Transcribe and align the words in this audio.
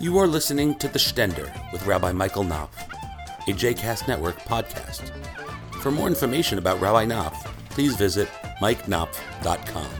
You 0.00 0.16
are 0.16 0.26
listening 0.26 0.76
to 0.76 0.88
The 0.88 0.98
Stender 0.98 1.52
with 1.72 1.84
Rabbi 1.84 2.10
Michael 2.12 2.42
Knopf, 2.42 2.88
a 3.46 3.52
JCast 3.52 4.08
Network 4.08 4.38
podcast. 4.38 5.10
For 5.82 5.90
more 5.90 6.06
information 6.06 6.56
about 6.56 6.80
Rabbi 6.80 7.04
Knopf, 7.04 7.44
please 7.68 7.96
visit 7.96 8.26
mikeknopf.com. 8.62 9.90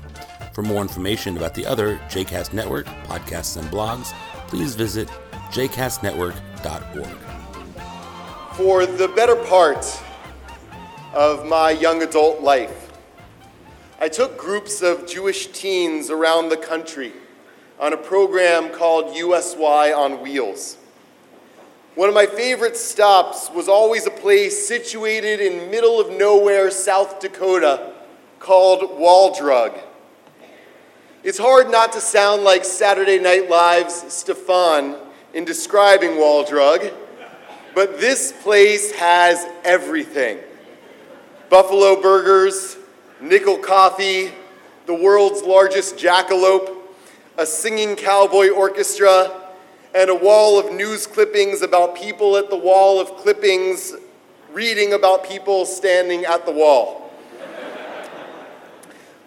For 0.55 0.63
more 0.63 0.81
information 0.81 1.37
about 1.37 1.55
the 1.55 1.67
other 1.67 1.99
JCast 2.09 2.55
Network 2.55 2.87
podcasts 3.05 3.59
and 3.59 3.69
blogs, 3.69 4.15
please 4.49 4.74
visit 4.74 5.06
jcastnetwork.org. 5.51 7.19
For 8.54 8.87
the 8.87 9.08
better 9.08 9.37
part 9.37 9.85
of 11.12 11.44
my 11.46 11.72
young 11.72 12.03
adult 12.03 12.40
life, 12.40 12.90
I 14.01 14.08
took 14.08 14.38
groups 14.38 14.80
of 14.80 15.06
Jewish 15.06 15.48
teens 15.48 16.09
around 16.09 16.48
the 16.48 16.56
country 16.56 17.12
on 17.80 17.95
a 17.95 17.97
program 17.97 18.69
called 18.69 19.16
USY 19.16 19.92
on 19.92 20.20
Wheels. 20.20 20.77
One 21.95 22.10
of 22.10 22.14
my 22.14 22.27
favorite 22.27 22.77
stops 22.77 23.50
was 23.50 23.68
always 23.68 24.06
a 24.06 24.10
place 24.10 24.68
situated 24.68 25.41
in 25.41 25.70
middle 25.70 25.98
of 25.98 26.10
nowhere, 26.10 26.70
South 26.70 27.20
Dakota, 27.20 27.95
called 28.38 28.98
Wall 28.98 29.34
Drug. 29.34 29.72
It's 31.24 31.38
hard 31.38 31.70
not 31.70 31.92
to 31.95 32.00
sound 32.00 32.45
like 32.45 32.66
Saturday 32.66 33.19
Night 33.19 33.48
Live's 33.48 33.94
Stefon 34.05 34.98
in 35.33 35.47
describing 35.47 36.19
Wall 36.19 36.44
Drug, 36.44 36.84
but 37.74 37.98
this 37.98 38.33
place 38.42 38.92
has 38.92 39.47
everything 39.64 40.38
buffalo 41.48 42.00
burgers, 42.00 42.77
nickel 43.20 43.58
coffee, 43.58 44.30
the 44.86 44.94
world's 44.94 45.42
largest 45.42 45.97
jackalope, 45.97 46.80
a 47.39 47.47
singing 47.47 47.97
cowboy 47.97 48.51
orchestra, 48.51 49.41
and 49.95 50.09
a 50.09 50.15
wall 50.15 50.59
of 50.59 50.73
news 50.73 51.07
clippings 51.07 51.62
about 51.62 51.97
people 51.97 52.37
at 52.37 52.48
the 52.48 52.56
wall 52.56 53.00
of 53.00 53.09
clippings 53.17 53.95
reading 54.53 54.92
about 54.92 55.25
people 55.25 55.64
standing 55.64 56.25
at 56.25 56.47
the 56.47 56.53
wall. 56.53 57.12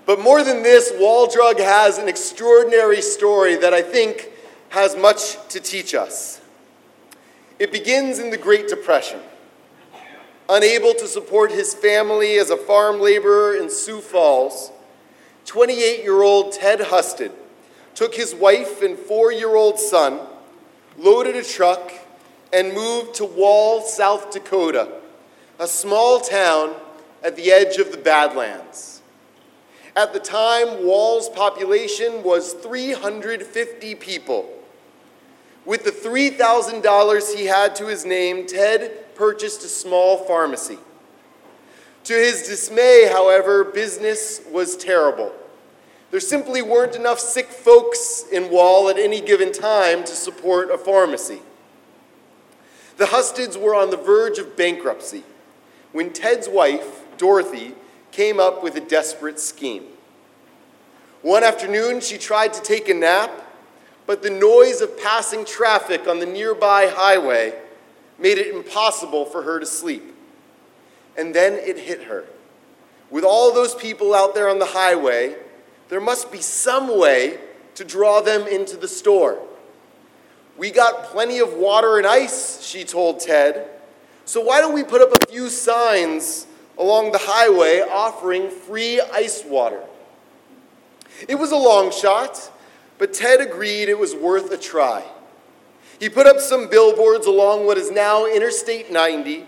But 0.06 0.20
more 0.20 0.44
than 0.44 0.64
this, 0.64 0.92
Wall 0.96 1.28
Drug 1.28 1.60
has 1.60 1.98
an 1.98 2.10
extraordinary 2.10 3.02
story 3.02 3.56
that 3.56 3.74
I 3.74 3.82
think 3.82 4.32
has 4.70 4.98
much 4.98 5.38
to 5.50 5.62
teach 5.62 5.94
us. 5.94 6.42
It 7.58 7.72
begins 7.72 8.20
in 8.20 8.30
the 8.30 8.38
Great 8.38 8.68
Depression. 8.68 9.22
Unable 10.50 10.94
to 10.96 11.08
support 11.08 11.52
his 11.52 11.74
family 11.74 12.38
as 12.38 12.50
a 12.50 12.58
farm 12.58 13.00
laborer 13.00 13.56
in 13.56 13.70
Sioux 13.70 14.02
Falls, 14.02 14.74
28 15.46 16.04
year 16.04 16.22
old 16.22 16.52
Ted 16.52 16.82
Husted 16.82 17.32
took 17.96 18.16
his 18.16 18.34
wife 18.34 18.82
and 18.82 18.98
four 18.98 19.32
year 19.32 19.56
old 19.56 19.80
son, 19.80 20.20
loaded 20.98 21.36
a 21.36 21.44
truck, 21.44 21.92
and 22.52 22.74
moved 22.74 23.16
to 23.16 23.26
Wall, 23.26 23.82
South 23.82 24.32
Dakota, 24.32 24.90
a 25.60 25.68
small 25.68 26.20
town 26.20 26.76
at 27.24 27.36
the 27.36 27.52
edge 27.52 27.78
of 27.78 27.92
the 27.92 27.98
Badlands. 27.98 29.02
At 29.96 30.14
the 30.14 30.20
time, 30.20 30.86
Wall's 30.86 31.30
population 31.30 32.24
was 32.24 32.54
350 32.54 33.96
people. 33.96 34.50
With 35.66 35.84
the 35.84 35.92
$3,000 35.92 37.36
he 37.36 37.46
had 37.46 37.76
to 37.76 37.88
his 37.88 38.06
name, 38.06 38.46
Ted 38.46 39.16
purchased 39.16 39.64
a 39.64 39.68
small 39.68 40.18
pharmacy. 40.26 40.80
To 42.06 42.14
his 42.14 42.48
dismay, 42.48 43.08
however, 43.12 43.64
business 43.64 44.42
was 44.52 44.76
terrible. 44.76 45.32
There 46.14 46.20
simply 46.20 46.62
weren't 46.62 46.96
enough 46.96 47.18
sick 47.18 47.48
folks 47.48 48.26
in 48.32 48.52
Wall 48.52 48.88
at 48.88 49.00
any 49.00 49.20
given 49.20 49.52
time 49.52 50.04
to 50.04 50.12
support 50.12 50.70
a 50.70 50.78
pharmacy. 50.78 51.40
The 52.98 53.08
Husteds 53.08 53.58
were 53.58 53.74
on 53.74 53.90
the 53.90 53.98
verge 53.98 54.38
of 54.38 54.56
bankruptcy 54.56 55.24
when 55.92 56.14
Ted's 56.14 56.48
wife, 56.48 57.02
Dorothy, 57.18 57.74
came 58.12 58.40
up 58.40 58.62
with 58.62 58.76
a 58.76 58.80
desperate 58.80 59.40
scheme. 59.40 59.86
One 61.24 61.44
afternoon, 61.44 62.00
she 62.00 62.20
tried 62.20 62.54
to 62.54 62.62
take 62.62 62.90
a 62.90 62.94
nap, 62.94 63.32
but 64.06 64.22
the 64.22 64.30
noise 64.30 64.82
of 64.82 65.02
passing 65.02 65.44
traffic 65.44 66.08
on 66.08 66.20
the 66.20 66.28
nearby 66.28 66.94
highway 66.94 67.60
made 68.20 68.38
it 68.38 68.54
impossible 68.54 69.26
for 69.26 69.42
her 69.42 69.60
to 69.60 69.66
sleep. 69.66 70.14
And 71.18 71.34
then 71.34 71.54
it 71.54 71.80
hit 71.80 72.04
her. 72.04 72.26
With 73.10 73.24
all 73.24 73.52
those 73.52 73.74
people 73.74 74.14
out 74.14 74.36
there 74.36 74.48
on 74.48 74.60
the 74.60 74.68
highway, 74.68 75.38
there 75.94 76.02
must 76.02 76.32
be 76.32 76.42
some 76.42 77.00
way 77.00 77.38
to 77.76 77.86
draw 77.86 78.20
them 78.20 78.48
into 78.48 78.76
the 78.76 78.88
store. 78.88 79.38
We 80.58 80.72
got 80.72 81.04
plenty 81.04 81.38
of 81.38 81.54
water 81.54 82.00
and 82.00 82.08
ice, 82.08 82.64
she 82.64 82.84
told 82.84 83.20
Ted. 83.20 83.70
So 84.26 84.42
why 84.42 84.60
don't 84.60 84.74
we 84.74 84.84
put 84.84 85.04
up 85.04 85.12
a 85.12 85.28
few 85.28 85.50
signs 85.50 86.48
along 86.80 87.12
the 87.12 87.20
highway 87.22 87.82
offering 87.88 88.50
free 88.50 89.02
ice 89.02 89.44
water. 89.46 89.84
It 91.30 91.36
was 91.36 91.52
a 91.52 91.58
long 91.58 91.92
shot, 91.92 92.52
but 92.98 93.14
Ted 93.14 93.40
agreed 93.40 93.88
it 93.88 94.00
was 94.00 94.16
worth 94.16 94.52
a 94.52 94.58
try. 94.58 95.04
He 96.00 96.10
put 96.10 96.26
up 96.26 96.40
some 96.40 96.72
billboards 96.72 97.28
along 97.28 97.68
what 97.68 97.78
is 97.78 97.92
now 97.92 98.26
Interstate 98.26 98.92
90, 98.92 99.46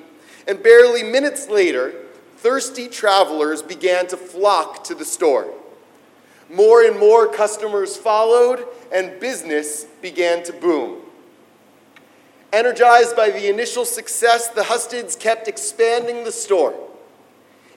and 0.48 0.62
barely 0.62 1.02
minutes 1.02 1.50
later, 1.50 1.96
thirsty 2.38 2.88
travelers 2.88 3.64
began 3.64 4.06
to 4.10 4.16
flock 4.16 4.84
to 4.84 4.94
the 4.94 5.06
store. 5.06 5.52
More 6.50 6.84
and 6.84 7.00
more 7.00 7.28
customers 7.28 7.98
followed, 7.98 8.66
and 8.92 9.20
business 9.20 9.86
began 10.02 10.44
to 10.44 10.54
boom. 10.54 11.02
Energized 12.54 13.16
by 13.16 13.32
the 13.32 13.50
initial 13.50 13.84
success, 13.84 14.50
the 14.50 14.62
Husteds 14.64 15.20
kept 15.20 15.48
expanding 15.48 16.24
the 16.24 16.32
store. 16.32 16.76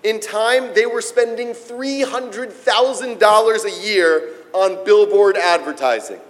In 0.05 0.21
time, 0.21 0.75
they 0.75 0.87
were 0.87 1.03
spending 1.03 1.49
$300,000 1.49 3.65
a 3.65 3.71
year 3.85 4.35
on 4.53 4.85
billboard 4.85 5.37
advertising. 5.37 6.21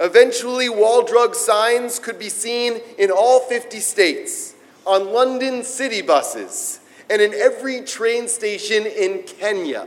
Eventually, 0.00 0.68
wall 0.68 1.04
drug 1.04 1.36
signs 1.36 2.00
could 2.00 2.18
be 2.18 2.28
seen 2.28 2.80
in 2.98 3.12
all 3.12 3.38
50 3.40 3.78
states, 3.78 4.54
on 4.84 5.12
London 5.12 5.62
city 5.62 6.02
buses, 6.02 6.80
and 7.08 7.22
in 7.22 7.32
every 7.34 7.82
train 7.82 8.26
station 8.26 8.84
in 8.86 9.22
Kenya. 9.22 9.86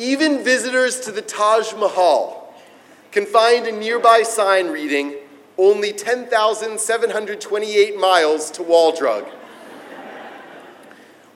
Even 0.00 0.42
visitors 0.42 0.98
to 1.00 1.12
the 1.12 1.20
Taj 1.20 1.74
Mahal 1.74 2.54
can 3.12 3.26
find 3.26 3.66
a 3.66 3.72
nearby 3.72 4.22
sign 4.22 4.68
reading 4.68 5.16
only 5.58 5.92
10,728 5.92 7.98
miles 7.98 8.50
to 8.52 8.62
Wall 8.62 8.96
Drug. 8.96 9.26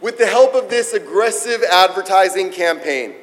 With 0.00 0.16
the 0.16 0.26
help 0.26 0.54
of 0.54 0.70
this 0.70 0.94
aggressive 0.94 1.62
advertising 1.70 2.50
campaign, 2.50 3.16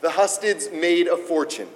the 0.00 0.10
Husteds 0.10 0.72
made 0.72 1.06
a 1.06 1.16
fortune. 1.16 1.68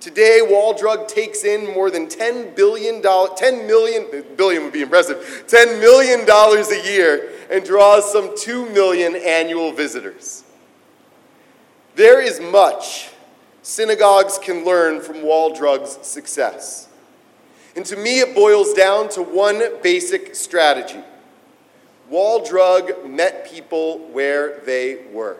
Today, 0.00 0.40
Wall 0.42 0.76
Drug 0.76 1.06
takes 1.06 1.44
in 1.44 1.72
more 1.72 1.88
than 1.88 2.08
$10 2.08 2.56
billion, 2.56 3.00
10 3.00 3.66
million, 3.68 4.24
billion 4.36 4.64
would 4.64 4.72
be 4.72 4.82
impressive, 4.82 5.44
$10 5.46 5.78
million 5.78 6.28
a 6.28 6.90
year 6.90 7.30
and 7.48 7.64
draws 7.64 8.10
some 8.10 8.36
2 8.36 8.70
million 8.70 9.14
annual 9.14 9.70
visitors. 9.70 10.42
There 11.96 12.20
is 12.20 12.40
much 12.40 13.10
synagogues 13.62 14.38
can 14.38 14.64
learn 14.64 15.00
from 15.00 15.22
Wall 15.22 15.54
Drug's 15.54 15.98
success. 16.06 16.88
And 17.76 17.84
to 17.86 17.96
me, 17.96 18.20
it 18.20 18.34
boils 18.34 18.72
down 18.72 19.08
to 19.10 19.22
one 19.22 19.62
basic 19.82 20.34
strategy 20.34 21.02
Wall 22.08 22.44
Drug 22.44 23.08
met 23.08 23.48
people 23.48 23.98
where 24.08 24.58
they 24.66 25.04
were. 25.12 25.36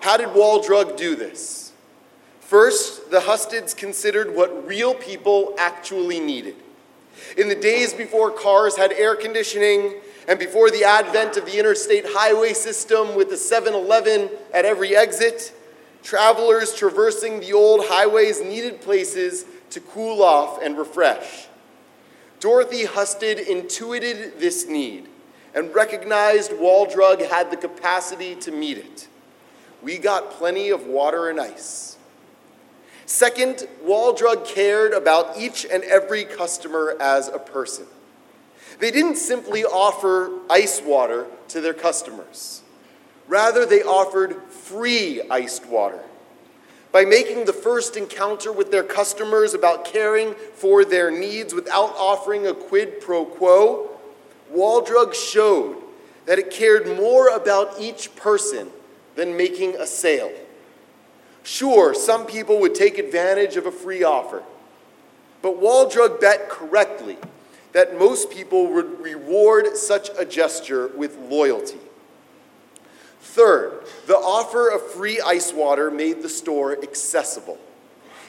How 0.00 0.16
did 0.16 0.32
Wall 0.32 0.62
Drug 0.62 0.96
do 0.96 1.14
this? 1.14 1.72
First, 2.40 3.10
the 3.10 3.20
Husteds 3.20 3.74
considered 3.74 4.34
what 4.34 4.66
real 4.66 4.94
people 4.94 5.54
actually 5.58 6.18
needed. 6.20 6.56
In 7.36 7.48
the 7.48 7.54
days 7.54 7.92
before 7.92 8.30
cars 8.30 8.76
had 8.76 8.92
air 8.92 9.14
conditioning 9.14 9.94
and 10.30 10.38
before 10.38 10.70
the 10.70 10.84
advent 10.84 11.36
of 11.36 11.44
the 11.44 11.58
interstate 11.58 12.04
highway 12.06 12.52
system 12.52 13.16
with 13.16 13.30
the 13.30 13.36
7 13.36 13.74
Eleven 13.74 14.30
at 14.54 14.64
every 14.64 14.94
exit, 14.94 15.52
travelers 16.04 16.72
traversing 16.72 17.40
the 17.40 17.52
old 17.52 17.84
highways 17.86 18.40
needed 18.40 18.80
places 18.80 19.44
to 19.70 19.80
cool 19.80 20.22
off 20.22 20.62
and 20.62 20.78
refresh. 20.78 21.48
Dorothy 22.38 22.84
Husted 22.84 23.40
intuited 23.40 24.38
this 24.38 24.68
need 24.68 25.08
and 25.52 25.74
recognized 25.74 26.56
Wall 26.56 26.86
Drug 26.86 27.20
had 27.20 27.50
the 27.50 27.56
capacity 27.56 28.36
to 28.36 28.52
meet 28.52 28.78
it. 28.78 29.08
We 29.82 29.98
got 29.98 30.30
plenty 30.30 30.70
of 30.70 30.86
water 30.86 31.28
and 31.28 31.40
ice. 31.40 31.96
Second, 33.04 33.66
Wall 33.82 34.12
Drug 34.12 34.46
cared 34.46 34.92
about 34.92 35.36
each 35.36 35.66
and 35.66 35.82
every 35.82 36.24
customer 36.24 36.96
as 37.00 37.26
a 37.26 37.40
person. 37.40 37.86
They 38.80 38.90
didn't 38.90 39.16
simply 39.16 39.64
offer 39.64 40.30
ice 40.48 40.80
water 40.80 41.26
to 41.48 41.60
their 41.60 41.74
customers. 41.74 42.62
Rather, 43.28 43.66
they 43.66 43.82
offered 43.82 44.42
free 44.50 45.20
iced 45.30 45.66
water. 45.66 46.00
By 46.90 47.04
making 47.04 47.44
the 47.44 47.52
first 47.52 47.96
encounter 47.96 48.50
with 48.50 48.72
their 48.72 48.82
customers 48.82 49.54
about 49.54 49.84
caring 49.84 50.34
for 50.54 50.84
their 50.84 51.10
needs 51.10 51.54
without 51.54 51.94
offering 51.96 52.46
a 52.46 52.54
quid 52.54 53.00
pro 53.00 53.24
quo, 53.24 53.90
Wall 54.50 54.80
Drug 54.80 55.14
showed 55.14 55.76
that 56.26 56.38
it 56.38 56.50
cared 56.50 56.86
more 56.86 57.28
about 57.28 57.78
each 57.78 58.16
person 58.16 58.70
than 59.14 59.36
making 59.36 59.76
a 59.76 59.86
sale. 59.86 60.32
Sure, 61.42 61.94
some 61.94 62.26
people 62.26 62.58
would 62.60 62.74
take 62.74 62.98
advantage 62.98 63.56
of 63.56 63.66
a 63.66 63.70
free 63.70 64.02
offer, 64.02 64.42
but 65.42 65.60
Wall 65.60 65.88
Drug 65.88 66.20
bet 66.20 66.48
correctly 66.48 67.16
that 67.72 67.98
most 67.98 68.30
people 68.30 68.72
would 68.72 69.00
reward 69.00 69.76
such 69.76 70.10
a 70.18 70.24
gesture 70.24 70.88
with 70.88 71.16
loyalty. 71.18 71.78
Third, 73.20 73.84
the 74.06 74.16
offer 74.16 74.68
of 74.70 74.82
free 74.82 75.20
ice 75.20 75.52
water 75.52 75.90
made 75.90 76.22
the 76.22 76.28
store 76.28 76.72
accessible. 76.82 77.58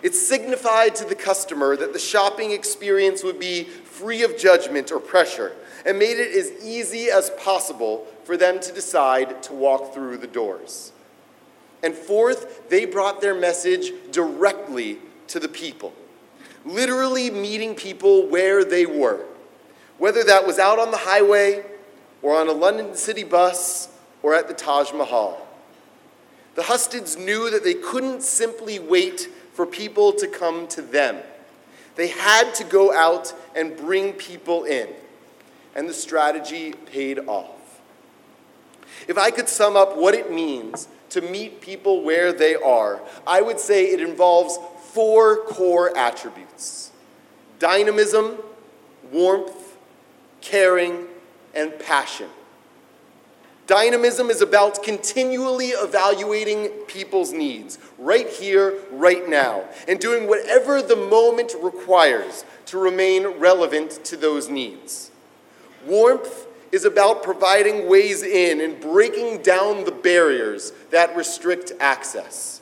It 0.03 0.15
signified 0.15 0.95
to 0.95 1.05
the 1.05 1.15
customer 1.15 1.75
that 1.75 1.93
the 1.93 1.99
shopping 1.99 2.51
experience 2.51 3.23
would 3.23 3.39
be 3.39 3.63
free 3.63 4.23
of 4.23 4.37
judgment 4.37 4.91
or 4.91 4.99
pressure 4.99 5.55
and 5.85 5.97
made 5.97 6.17
it 6.17 6.35
as 6.35 6.51
easy 6.63 7.09
as 7.09 7.29
possible 7.31 8.05
for 8.23 8.37
them 8.37 8.59
to 8.59 8.71
decide 8.71 9.41
to 9.43 9.53
walk 9.53 9.93
through 9.93 10.17
the 10.17 10.27
doors. 10.27 10.91
And 11.83 11.95
fourth, 11.95 12.69
they 12.69 12.85
brought 12.85 13.21
their 13.21 13.35
message 13.35 13.91
directly 14.11 14.99
to 15.27 15.39
the 15.39 15.49
people, 15.49 15.93
literally 16.65 17.31
meeting 17.31 17.73
people 17.73 18.27
where 18.27 18.63
they 18.63 18.85
were, 18.85 19.25
whether 20.01 20.23
that 20.23 20.47
was 20.47 20.57
out 20.57 20.79
on 20.79 20.89
the 20.89 20.97
highway 20.97 21.63
or 22.23 22.35
on 22.35 22.47
a 22.47 22.51
London 22.51 22.95
City 22.95 23.23
bus 23.23 23.87
or 24.23 24.33
at 24.33 24.47
the 24.47 24.53
Taj 24.55 24.91
Mahal. 24.93 25.47
The 26.55 26.63
Husteds 26.63 27.19
knew 27.19 27.51
that 27.51 27.63
they 27.63 27.75
couldn't 27.75 28.23
simply 28.23 28.79
wait 28.79 29.29
for 29.53 29.67
people 29.67 30.11
to 30.13 30.25
come 30.25 30.67
to 30.69 30.81
them. 30.81 31.19
They 31.97 32.07
had 32.07 32.55
to 32.55 32.63
go 32.63 32.91
out 32.91 33.31
and 33.55 33.77
bring 33.77 34.13
people 34.13 34.63
in. 34.63 34.89
And 35.75 35.87
the 35.87 35.93
strategy 35.93 36.73
paid 36.73 37.19
off. 37.19 37.79
If 39.07 39.19
I 39.19 39.29
could 39.29 39.47
sum 39.47 39.75
up 39.75 39.95
what 39.95 40.15
it 40.15 40.31
means 40.31 40.87
to 41.11 41.21
meet 41.21 41.61
people 41.61 42.01
where 42.01 42.33
they 42.33 42.55
are, 42.55 42.99
I 43.27 43.43
would 43.43 43.59
say 43.59 43.91
it 43.91 44.01
involves 44.01 44.57
four 44.93 45.43
core 45.43 45.95
attributes 45.95 46.91
dynamism, 47.59 48.39
warmth, 49.11 49.60
caring, 50.41 51.07
and 51.53 51.77
passion. 51.79 52.29
Dynamism 53.67 54.29
is 54.29 54.41
about 54.41 54.83
continually 54.83 55.67
evaluating 55.67 56.67
people's 56.87 57.31
needs, 57.31 57.79
right 57.97 58.27
here, 58.27 58.79
right 58.91 59.29
now, 59.29 59.63
and 59.87 59.99
doing 59.99 60.27
whatever 60.27 60.81
the 60.81 60.95
moment 60.95 61.53
requires 61.61 62.43
to 62.65 62.77
remain 62.77 63.25
relevant 63.39 64.03
to 64.05 64.17
those 64.17 64.49
needs. 64.49 65.11
Warmth 65.85 66.47
is 66.71 66.85
about 66.85 67.23
providing 67.23 67.87
ways 67.87 68.23
in 68.23 68.61
and 68.61 68.79
breaking 68.79 69.41
down 69.41 69.83
the 69.85 69.91
barriers 69.91 70.71
that 70.89 71.15
restrict 71.15 71.71
access. 71.79 72.61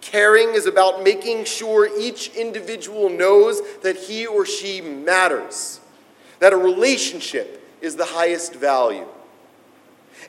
Caring 0.00 0.50
is 0.54 0.66
about 0.66 1.02
making 1.02 1.44
sure 1.44 1.88
each 1.98 2.28
individual 2.34 3.08
knows 3.08 3.60
that 3.82 3.96
he 3.96 4.26
or 4.26 4.44
she 4.44 4.80
matters, 4.80 5.80
that 6.44 6.52
a 6.52 6.56
relationship 6.58 7.66
is 7.80 7.96
the 7.96 8.04
highest 8.04 8.54
value. 8.54 9.06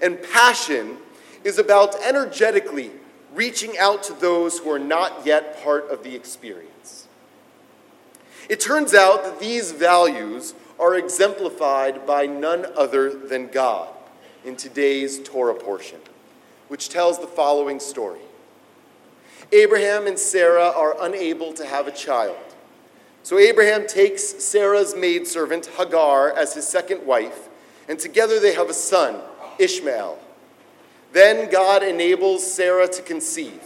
And 0.02 0.18
passion 0.32 0.96
is 1.44 1.60
about 1.60 1.94
energetically 2.02 2.90
reaching 3.34 3.78
out 3.78 4.02
to 4.04 4.14
those 4.14 4.60
who 4.60 4.72
are 4.72 4.80
not 4.80 5.26
yet 5.26 5.62
part 5.62 5.90
of 5.90 6.04
the 6.04 6.16
experience. 6.16 7.10
It 8.48 8.62
turns 8.62 8.94
out 8.94 9.26
that 9.26 9.42
these 9.42 9.74
values 9.74 10.54
are 10.80 10.96
exemplified 10.96 12.08
by 12.08 12.28
none 12.28 12.66
other 12.78 13.14
than 13.14 13.48
God 13.48 13.90
in 14.46 14.56
today's 14.56 15.22
Torah 15.22 15.54
portion, 15.54 16.00
which 16.70 16.88
tells 16.88 17.20
the 17.20 17.28
following 17.28 17.82
story 17.82 18.22
Abraham 19.52 20.08
and 20.08 20.18
Sarah 20.18 20.72
are 20.74 20.96
unable 21.02 21.52
to 21.52 21.66
have 21.66 21.90
a 21.90 21.92
child. 21.92 22.55
So 23.26 23.40
Abraham 23.40 23.88
takes 23.88 24.22
Sarah's 24.22 24.96
maidservant, 24.96 25.66
Hagar, 25.80 26.30
as 26.30 26.54
his 26.54 26.68
second 26.68 27.08
wife, 27.08 27.50
and 27.90 27.98
together 27.98 28.40
they 28.40 28.54
have 28.54 28.70
a 28.70 28.74
son 28.74 29.20
Ishmael. 29.58 30.20
Then 31.12 31.50
God 31.50 31.82
enables 31.82 32.46
Sarah 32.46 32.88
to 32.88 33.02
conceive, 33.02 33.64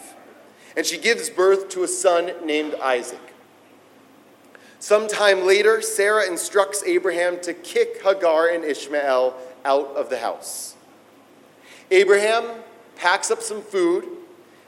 and 0.78 0.86
she 0.86 0.98
gives 0.98 1.30
birth 1.30 1.68
to 1.72 1.84
a 1.84 1.90
son 1.90 2.32
named 2.46 2.76
Isaac. 2.76 3.20
Sometime 4.80 5.46
later, 5.46 5.82
Sarah 5.82 6.26
instructs 6.26 6.82
Abraham 6.84 7.42
to 7.42 7.54
kick 7.54 8.02
Hagar 8.02 8.48
and 8.48 8.64
Ishmael 8.64 9.36
out 9.66 9.88
of 9.88 10.10
the 10.10 10.20
house. 10.20 10.78
Abraham 11.92 12.46
packs 12.96 13.30
up 13.30 13.42
some 13.42 13.62
food 13.62 14.08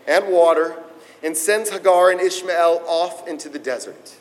and 0.06 0.28
water 0.28 0.84
and 1.24 1.38
sends 1.38 1.70
Hagar 1.70 2.12
and 2.12 2.20
Ishmael 2.20 2.84
off 2.86 3.26
into 3.26 3.48
the 3.48 3.58
desert. 3.58 4.18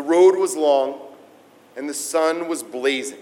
The 0.00 0.06
road 0.06 0.38
was 0.38 0.56
long 0.56 0.98
and 1.76 1.86
the 1.86 1.92
sun 1.92 2.48
was 2.48 2.62
blazing, 2.62 3.20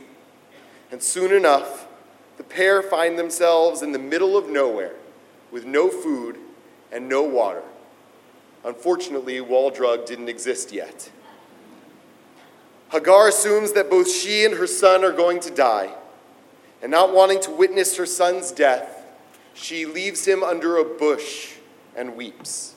and 0.93 1.03
soon 1.03 1.33
enough, 1.33 1.89
the 2.37 2.45
pair 2.45 2.85
find 2.85 3.19
themselves 3.19 3.83
in 3.83 3.91
the 3.91 3.99
middle 3.99 4.37
of 4.37 4.49
nowhere 4.49 4.95
with 5.51 5.65
no 5.65 5.89
food 5.89 6.39
and 6.93 7.09
no 7.09 7.25
water. 7.25 7.65
Unfortunately, 8.63 9.41
Wall 9.41 9.71
Drug 9.71 10.07
didn't 10.07 10.29
exist 10.29 10.71
yet. 10.71 11.11
Hagar 12.93 13.27
assumes 13.27 13.73
that 13.73 13.91
both 13.91 14.09
she 14.09 14.45
and 14.45 14.55
her 14.55 14.69
son 14.69 15.03
are 15.03 15.11
going 15.11 15.41
to 15.41 15.51
die, 15.51 15.93
and 16.81 16.93
not 16.93 17.13
wanting 17.13 17.41
to 17.41 17.51
witness 17.51 17.97
her 17.97 18.07
son's 18.07 18.53
death, 18.53 19.05
she 19.53 19.85
leaves 19.85 20.25
him 20.29 20.45
under 20.45 20.77
a 20.77 20.85
bush 20.85 21.55
and 21.97 22.15
weeps. 22.15 22.77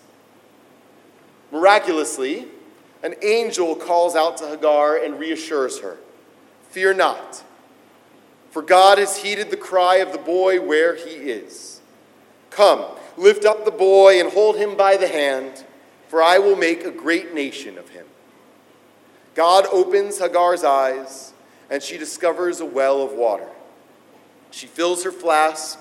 Miraculously, 1.51 2.47
an 3.03 3.15
angel 3.21 3.75
calls 3.75 4.15
out 4.15 4.37
to 4.37 4.47
Hagar 4.47 4.97
and 4.97 5.19
reassures 5.19 5.79
her 5.79 5.97
Fear 6.69 6.93
not. 6.93 7.43
For 8.49 8.61
God 8.61 8.97
has 8.97 9.17
heeded 9.17 9.49
the 9.49 9.57
cry 9.57 9.97
of 9.97 10.11
the 10.11 10.17
boy 10.17 10.61
where 10.61 10.95
he 10.95 11.11
is. 11.11 11.81
Come, 12.49 12.85
lift 13.17 13.45
up 13.45 13.65
the 13.65 13.71
boy 13.71 14.19
and 14.19 14.31
hold 14.31 14.57
him 14.57 14.75
by 14.75 14.97
the 14.97 15.07
hand, 15.07 15.65
for 16.07 16.21
I 16.21 16.37
will 16.37 16.55
make 16.55 16.83
a 16.83 16.91
great 16.91 17.33
nation 17.33 17.77
of 17.77 17.89
him. 17.89 18.05
God 19.35 19.65
opens 19.71 20.19
Hagar's 20.19 20.63
eyes, 20.63 21.33
and 21.69 21.81
she 21.81 21.97
discovers 21.97 22.59
a 22.59 22.65
well 22.65 23.01
of 23.01 23.13
water. 23.13 23.47
She 24.49 24.67
fills 24.67 25.05
her 25.05 25.11
flask, 25.11 25.79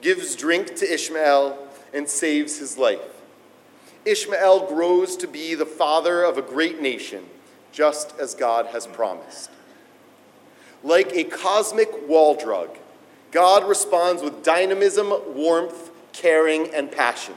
gives 0.00 0.34
drink 0.34 0.76
to 0.76 0.90
Ishmael, 0.90 1.58
and 1.92 2.08
saves 2.08 2.58
his 2.58 2.78
life. 2.78 3.15
Ishmael 4.06 4.68
grows 4.68 5.16
to 5.18 5.26
be 5.26 5.54
the 5.54 5.66
father 5.66 6.22
of 6.22 6.38
a 6.38 6.42
great 6.42 6.80
nation, 6.80 7.24
just 7.72 8.18
as 8.18 8.34
God 8.34 8.66
has 8.66 8.86
promised. 8.86 9.50
Like 10.84 11.12
a 11.12 11.24
cosmic 11.24 12.08
wall 12.08 12.36
drug, 12.36 12.78
God 13.32 13.68
responds 13.68 14.22
with 14.22 14.44
dynamism, 14.44 15.12
warmth, 15.34 15.90
caring, 16.12 16.72
and 16.72 16.90
passion. 16.90 17.34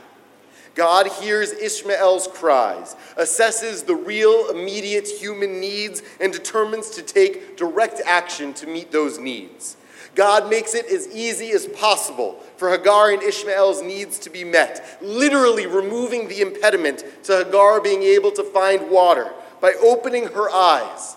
God 0.75 1.07
hears 1.07 1.51
Ishmael's 1.51 2.27
cries, 2.27 2.95
assesses 3.17 3.85
the 3.85 3.95
real, 3.95 4.49
immediate 4.49 5.07
human 5.07 5.59
needs, 5.59 6.01
and 6.21 6.31
determines 6.31 6.91
to 6.91 7.01
take 7.01 7.57
direct 7.57 8.01
action 8.05 8.53
to 8.53 8.67
meet 8.67 8.91
those 8.91 9.17
needs. 9.17 9.75
God 10.19 10.49
makes 10.49 10.75
it 10.75 10.85
as 10.87 11.07
easy 11.15 11.51
as 11.51 11.65
possible 11.65 12.33
for 12.57 12.69
Hagar 12.69 13.11
and 13.11 13.23
Ishmael's 13.23 13.81
needs 13.81 14.19
to 14.19 14.29
be 14.29 14.43
met, 14.43 14.97
literally 15.01 15.65
removing 15.65 16.27
the 16.27 16.41
impediment 16.41 17.05
to 17.23 17.37
Hagar 17.37 17.79
being 17.79 18.03
able 18.03 18.29
to 18.31 18.43
find 18.43 18.91
water 18.91 19.31
by 19.61 19.75
opening 19.81 20.27
her 20.27 20.51
eyes 20.51 21.15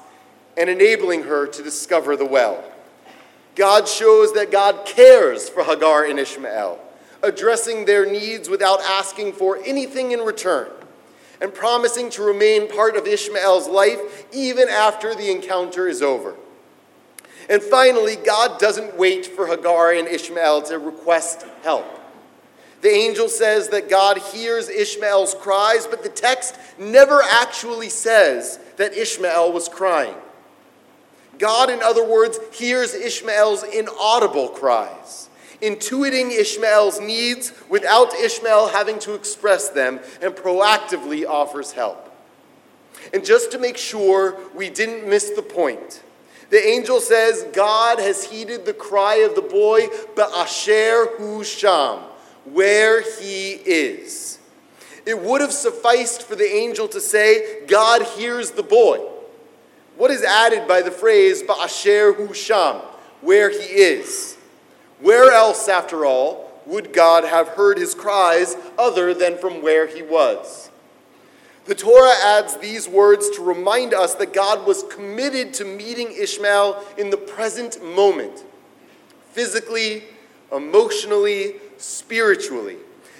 and 0.56 0.70
enabling 0.70 1.24
her 1.24 1.48
to 1.48 1.64
discover 1.64 2.16
the 2.16 2.24
well. 2.24 2.62
God 3.56 3.88
shows 3.88 4.34
that 4.34 4.52
God 4.52 4.86
cares 4.86 5.48
for 5.48 5.64
Hagar 5.64 6.04
and 6.04 6.20
Ishmael, 6.20 6.78
addressing 7.24 7.86
their 7.86 8.06
needs 8.06 8.48
without 8.48 8.80
asking 8.82 9.32
for 9.32 9.58
anything 9.66 10.12
in 10.12 10.20
return, 10.20 10.70
and 11.40 11.52
promising 11.52 12.08
to 12.10 12.22
remain 12.22 12.68
part 12.68 12.94
of 12.96 13.08
Ishmael's 13.08 13.66
life 13.66 14.26
even 14.32 14.68
after 14.68 15.12
the 15.12 15.28
encounter 15.32 15.88
is 15.88 16.02
over. 16.02 16.36
And 17.48 17.62
finally, 17.62 18.16
God 18.16 18.58
doesn't 18.58 18.96
wait 18.96 19.26
for 19.26 19.46
Hagar 19.46 19.92
and 19.92 20.08
Ishmael 20.08 20.62
to 20.62 20.78
request 20.78 21.44
help. 21.62 21.86
The 22.80 22.90
angel 22.90 23.28
says 23.28 23.68
that 23.68 23.88
God 23.88 24.18
hears 24.18 24.68
Ishmael's 24.68 25.34
cries, 25.34 25.86
but 25.86 26.02
the 26.02 26.08
text 26.08 26.58
never 26.78 27.22
actually 27.22 27.88
says 27.88 28.58
that 28.76 28.92
Ishmael 28.92 29.52
was 29.52 29.68
crying. 29.68 30.16
God, 31.38 31.70
in 31.70 31.82
other 31.82 32.04
words, 32.04 32.38
hears 32.52 32.94
Ishmael's 32.94 33.62
inaudible 33.62 34.48
cries. 34.48 35.28
intuiting 35.62 36.32
Ishmael's 36.32 37.00
needs 37.00 37.52
without 37.68 38.12
Ishmael 38.14 38.68
having 38.68 38.98
to 39.00 39.14
express 39.14 39.68
them, 39.70 40.00
and 40.20 40.34
proactively 40.34 41.24
offers 41.24 41.72
help. 41.72 42.12
And 43.14 43.24
just 43.24 43.52
to 43.52 43.58
make 43.58 43.76
sure 43.76 44.36
we 44.54 44.68
didn't 44.68 45.08
miss 45.08 45.30
the 45.30 45.42
point, 45.42 46.02
the 46.52 46.68
angel 46.68 47.00
says, 47.00 47.46
God 47.54 47.98
has 47.98 48.24
heeded 48.24 48.66
the 48.66 48.74
cry 48.74 49.14
of 49.16 49.34
the 49.34 49.40
boy, 49.40 49.86
Ba'asher 50.14 51.16
Hu 51.16 51.42
Sham, 51.42 52.00
where 52.44 53.00
he 53.00 53.52
is. 53.52 54.38
It 55.06 55.18
would 55.18 55.40
have 55.40 55.54
sufficed 55.54 56.24
for 56.24 56.36
the 56.36 56.54
angel 56.54 56.88
to 56.88 57.00
say, 57.00 57.64
God 57.66 58.02
hears 58.02 58.50
the 58.50 58.62
boy. 58.62 58.98
What 59.96 60.10
is 60.10 60.22
added 60.22 60.68
by 60.68 60.82
the 60.82 60.90
phrase, 60.90 61.42
Ba'asher 61.42 62.14
Hu 62.16 62.34
Sham, 62.34 62.82
where 63.22 63.48
he 63.48 63.64
is? 63.64 64.36
Where 65.00 65.32
else, 65.32 65.70
after 65.70 66.04
all, 66.04 66.52
would 66.66 66.92
God 66.92 67.24
have 67.24 67.48
heard 67.48 67.78
his 67.78 67.94
cries 67.94 68.58
other 68.78 69.14
than 69.14 69.38
from 69.38 69.62
where 69.62 69.86
he 69.86 70.02
was? 70.02 70.70
The 71.64 71.74
Torah 71.76 72.14
adds 72.24 72.56
these 72.56 72.88
words 72.88 73.30
to 73.36 73.42
remind 73.42 73.94
us 73.94 74.14
that 74.16 74.32
God 74.32 74.66
was 74.66 74.82
committed 74.90 75.54
to 75.54 75.64
meeting 75.64 76.12
Ishmael 76.12 76.84
in 76.98 77.10
the 77.10 77.16
present 77.16 77.82
moment, 77.84 78.44
physically, 79.30 80.02
emotionally, 80.50 81.54
spiritually, 81.78 82.76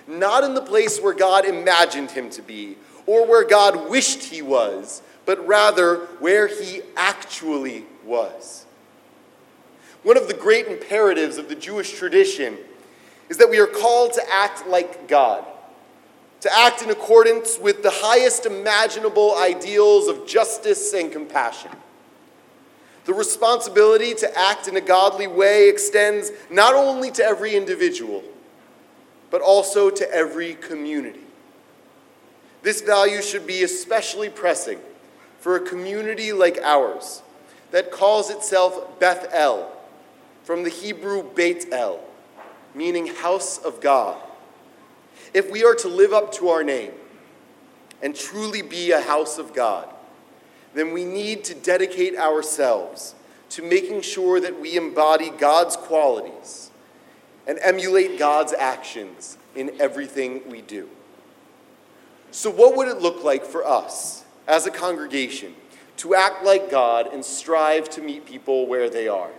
not 0.09 0.43
in 0.43 0.55
the 0.55 0.63
place 0.63 1.01
where 1.01 1.15
God 1.15 1.45
imagined 1.45 2.11
him 2.11 2.31
to 2.31 2.43
be 2.43 2.77
or 3.07 3.27
where 3.27 3.45
God 3.45 3.89
wished 3.89 4.25
he 4.25 4.43
was, 4.43 5.03
but 5.25 5.47
rather 5.47 6.07
where 6.19 6.49
he 6.49 6.83
actually 6.97 7.85
was. 8.05 8.67
One 10.03 10.17
of 10.17 10.27
the 10.27 10.35
great 10.35 10.67
imperatives 10.67 11.39
of 11.39 11.49
the 11.49 11.55
Jewish 11.55 11.97
tradition 11.97 12.59
is 13.29 13.39
that 13.39 13.49
we 13.49 13.61
are 13.61 13.69
called 13.69 14.13
to 14.15 14.23
act 14.33 14.67
like 14.67 15.07
God, 15.07 15.45
to 16.43 16.53
act 16.53 16.83
in 16.83 16.91
accordance 16.91 17.57
with 17.59 17.85
the 17.85 17.91
highest 17.91 18.47
imaginable 18.47 19.37
ideals 19.39 20.09
of 20.09 20.27
justice 20.27 20.93
and 20.93 21.13
compassion. 21.13 21.71
The 23.05 23.15
responsibility 23.15 24.13
to 24.15 24.39
act 24.39 24.67
in 24.67 24.77
a 24.77 24.81
godly 24.81 25.29
way 25.29 25.69
extends 25.69 26.33
not 26.51 26.75
only 26.75 27.13
to 27.13 27.25
every 27.25 27.55
individual, 27.55 28.25
but 29.31 29.41
also 29.41 29.89
to 29.89 30.13
every 30.13 30.55
community. 30.55 31.21
This 32.63 32.81
value 32.81 33.23
should 33.23 33.47
be 33.47 33.63
especially 33.63 34.29
pressing 34.29 34.81
for 35.39 35.55
a 35.55 35.61
community 35.61 36.33
like 36.33 36.59
ours 36.63 37.23
that 37.71 37.93
calls 37.93 38.31
itself 38.31 38.99
Beth 38.99 39.29
El 39.33 39.71
from 40.43 40.65
the 40.65 40.71
Hebrew 40.71 41.23
Beit 41.23 41.67
El, 41.73 42.01
meaning 42.75 43.07
house 43.07 43.59
of 43.59 43.81
God. 43.81 44.21
If 45.35 45.51
we 45.51 45.65
are 45.65 45.75
to 45.77 45.89
live 45.89 46.12
up 46.12 46.33
to 46.35 46.49
our 46.49 46.62
name 46.62 46.93
and 48.03 48.15
truly 48.15 48.62
be 48.62 48.91
a 48.91 49.01
house 49.01 49.39
of 49.39 49.55
God, 49.55 49.89
then 50.75 50.93
we 50.93 51.05
need 51.05 51.45
to 51.45 51.55
dedicate 51.55 52.17
ourselves 52.17 53.15
to 53.51 53.62
making 53.62 54.01
sure 54.03 54.41
that 54.41 54.61
we 54.61 54.77
embody 54.77 55.31
God's 55.31 55.77
qualities 55.77 56.71
and 57.47 57.59
emulate 57.61 58.19
God's 58.19 58.53
actions 58.53 59.37
in 59.55 59.71
everything 59.81 60.43
we 60.49 60.62
do. 60.62 60.89
So, 62.31 62.51
what 62.51 62.77
would 62.77 62.89
it 62.89 63.01
look 63.03 63.23
like 63.23 63.45
for 63.45 63.67
us 63.67 64.25
as 64.49 64.67
a 64.67 64.71
congregation 64.71 65.55
to 65.99 66.15
act 66.15 66.45
like 66.45 66.71
God 66.71 67.07
and 67.12 67.23
strive 67.23 67.91
to 67.91 68.01
meet 68.01 68.25
people 68.25 68.67
where 68.67 68.89
they 68.89 69.07
are? 69.07 69.31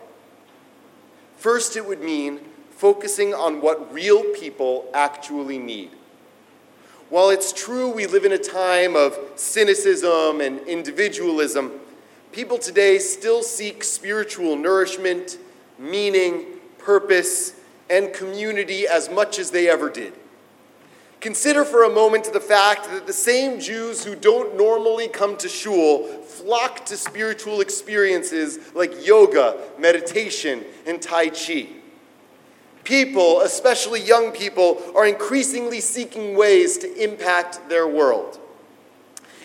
First, 1.38 1.76
it 1.76 1.86
would 1.86 2.02
mean 2.02 2.40
focusing 2.84 3.34
on 3.34 3.62
what 3.62 3.94
real 3.94 4.22
people 4.34 4.86
actually 4.94 5.58
need. 5.58 5.90
While 7.10 7.30
it's 7.30 7.54
true 7.54 7.90
we 7.90 8.08
live 8.08 8.26
in 8.26 8.34
a 8.34 8.38
time 8.38 8.98
of 8.98 9.18
cynicism 9.36 10.42
and 10.42 10.60
individualism, 10.68 11.72
people 12.34 12.58
today 12.58 13.00
still 13.00 13.42
seek 13.42 13.86
spiritual 13.86 14.58
nourishment, 14.58 15.38
meaning, 15.80 16.44
purpose, 16.78 17.54
and 17.90 18.12
community 18.12 18.86
as 18.86 19.10
much 19.10 19.40
as 19.40 19.50
they 19.50 19.70
ever 19.70 19.90
did. 19.90 20.12
Consider 21.22 21.64
for 21.64 21.86
a 21.86 21.90
moment 21.90 22.34
the 22.34 22.42
fact 22.42 22.90
that 22.90 23.08
the 23.08 23.14
same 23.14 23.62
Jews 23.62 24.04
who 24.04 24.14
don't 24.14 24.58
normally 24.58 25.08
come 25.08 25.38
to 25.38 25.48
shul 25.48 26.06
flock 26.24 26.86
to 26.88 26.98
spiritual 26.98 27.62
experiences 27.62 28.60
like 28.76 29.08
yoga, 29.08 29.58
meditation, 29.80 30.66
and 30.86 31.02
Tai 31.02 31.30
Chi. 31.30 31.68
People, 32.84 33.42
especially 33.42 34.02
young 34.02 34.32
people, 34.32 34.82
are 34.96 35.06
increasingly 35.06 35.80
seeking 35.80 36.36
ways 36.36 36.78
to 36.80 37.04
impact 37.04 37.70
their 37.70 37.88
world. 37.88 38.40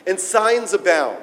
And 0.07 0.19
signs 0.19 0.73
abound 0.73 1.23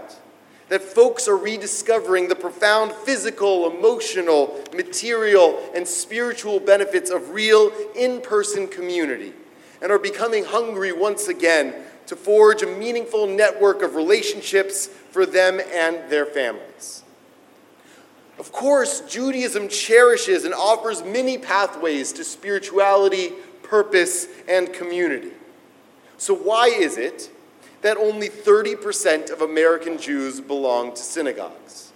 that 0.69 0.81
folks 0.81 1.27
are 1.27 1.37
rediscovering 1.37 2.27
the 2.27 2.35
profound 2.35 2.91
physical, 2.91 3.69
emotional, 3.69 4.63
material, 4.73 5.61
and 5.75 5.87
spiritual 5.87 6.59
benefits 6.59 7.11
of 7.11 7.31
real 7.31 7.71
in 7.95 8.21
person 8.21 8.67
community 8.67 9.33
and 9.81 9.91
are 9.91 9.99
becoming 9.99 10.43
hungry 10.43 10.91
once 10.91 11.27
again 11.27 11.73
to 12.07 12.15
forge 12.15 12.61
a 12.61 12.67
meaningful 12.67 13.27
network 13.27 13.81
of 13.81 13.95
relationships 13.95 14.87
for 14.87 15.25
them 15.25 15.59
and 15.73 16.09
their 16.09 16.25
families. 16.25 17.04
Of 18.37 18.51
course, 18.51 19.01
Judaism 19.01 19.69
cherishes 19.69 20.43
and 20.43 20.53
offers 20.53 21.03
many 21.03 21.37
pathways 21.37 22.11
to 22.13 22.23
spirituality, 22.23 23.31
purpose, 23.63 24.27
and 24.47 24.73
community. 24.73 25.31
So, 26.17 26.33
why 26.33 26.67
is 26.67 26.97
it 26.97 27.31
that 27.81 27.97
only 27.97 28.29
30% 28.29 29.31
of 29.31 29.41
American 29.41 29.97
Jews 29.97 30.41
belong 30.41 30.91
to 30.91 31.01
synagogues? 31.01 31.91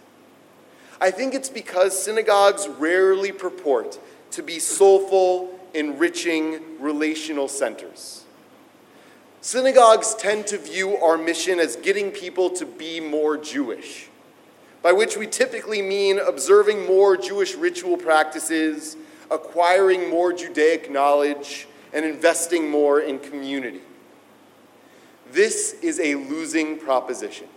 I 1.01 1.11
think 1.11 1.33
it's 1.33 1.49
because 1.49 2.01
synagogues 2.01 2.67
rarely 2.67 3.31
purport 3.31 3.99
to 4.31 4.43
be 4.43 4.59
soulful, 4.59 5.59
enriching 5.73 6.79
relational 6.79 7.47
centers. 7.47 8.25
Synagogues 9.41 10.15
tend 10.15 10.47
to 10.47 10.57
view 10.57 10.97
our 10.97 11.17
mission 11.17 11.59
as 11.59 11.77
getting 11.77 12.11
people 12.11 12.49
to 12.51 12.65
be 12.65 12.99
more 12.99 13.37
Jewish, 13.37 14.08
by 14.81 14.91
which 14.91 15.17
we 15.17 15.27
typically 15.27 15.81
mean 15.81 16.19
observing 16.19 16.85
more 16.85 17.17
Jewish 17.17 17.55
ritual 17.55 17.97
practices, 17.97 18.95
acquiring 19.29 20.09
more 20.09 20.31
Judaic 20.33 20.89
knowledge, 20.89 21.67
and 21.93 22.05
investing 22.05 22.69
more 22.69 23.01
in 23.01 23.19
community. 23.19 23.81
This 25.31 25.73
is 25.81 25.99
a 25.99 26.15
losing 26.15 26.79
proposition. 26.79 27.47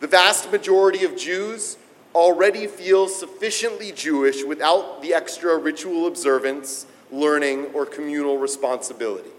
The 0.00 0.06
vast 0.06 0.50
majority 0.50 1.04
of 1.04 1.16
Jews 1.16 1.76
already 2.14 2.66
feel 2.66 3.08
sufficiently 3.08 3.92
Jewish 3.92 4.44
without 4.44 5.00
the 5.00 5.14
extra 5.14 5.56
ritual 5.56 6.06
observance, 6.06 6.86
learning, 7.10 7.66
or 7.72 7.86
communal 7.86 8.38
responsibility. 8.38 9.30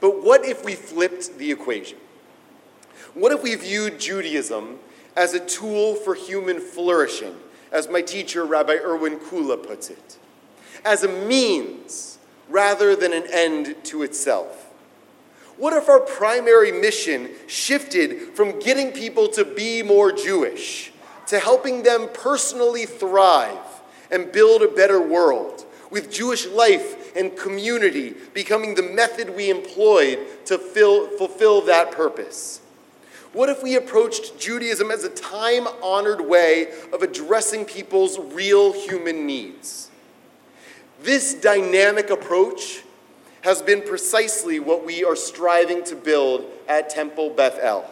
But 0.00 0.22
what 0.22 0.44
if 0.44 0.64
we 0.64 0.74
flipped 0.74 1.38
the 1.38 1.50
equation? 1.50 1.98
What 3.14 3.32
if 3.32 3.42
we 3.42 3.54
viewed 3.56 3.98
Judaism 3.98 4.78
as 5.18 5.34
a 5.34 5.40
tool 5.40 5.96
for 5.96 6.14
human 6.14 6.60
flourishing, 6.60 7.34
as 7.72 7.88
my 7.88 8.00
teacher, 8.00 8.44
Rabbi 8.44 8.76
Irwin 8.76 9.18
Kula, 9.18 9.60
puts 9.60 9.90
it? 9.90 10.16
As 10.84 11.02
a 11.02 11.08
means 11.08 12.18
rather 12.48 12.94
than 12.94 13.12
an 13.12 13.24
end 13.32 13.74
to 13.86 14.04
itself? 14.04 14.66
What 15.56 15.72
if 15.72 15.88
our 15.88 15.98
primary 15.98 16.70
mission 16.70 17.30
shifted 17.48 18.36
from 18.36 18.60
getting 18.60 18.92
people 18.92 19.26
to 19.30 19.44
be 19.44 19.82
more 19.82 20.12
Jewish 20.12 20.92
to 21.26 21.40
helping 21.40 21.82
them 21.82 22.08
personally 22.14 22.86
thrive 22.86 23.58
and 24.12 24.30
build 24.30 24.62
a 24.62 24.68
better 24.68 25.02
world, 25.02 25.66
with 25.90 26.12
Jewish 26.12 26.46
life 26.46 27.16
and 27.16 27.36
community 27.36 28.14
becoming 28.34 28.76
the 28.76 28.84
method 28.84 29.34
we 29.34 29.50
employed 29.50 30.20
to 30.44 30.58
fill, 30.58 31.08
fulfill 31.18 31.62
that 31.62 31.90
purpose? 31.90 32.60
What 33.38 33.50
if 33.50 33.62
we 33.62 33.76
approached 33.76 34.36
Judaism 34.36 34.90
as 34.90 35.04
a 35.04 35.10
time 35.10 35.68
honored 35.80 36.20
way 36.20 36.72
of 36.92 37.02
addressing 37.02 37.66
people's 37.66 38.18
real 38.18 38.72
human 38.72 39.26
needs? 39.26 39.92
This 41.02 41.34
dynamic 41.34 42.10
approach 42.10 42.82
has 43.42 43.62
been 43.62 43.82
precisely 43.82 44.58
what 44.58 44.84
we 44.84 45.04
are 45.04 45.14
striving 45.14 45.84
to 45.84 45.94
build 45.94 46.46
at 46.66 46.90
Temple 46.90 47.30
Beth 47.30 47.60
El. 47.62 47.88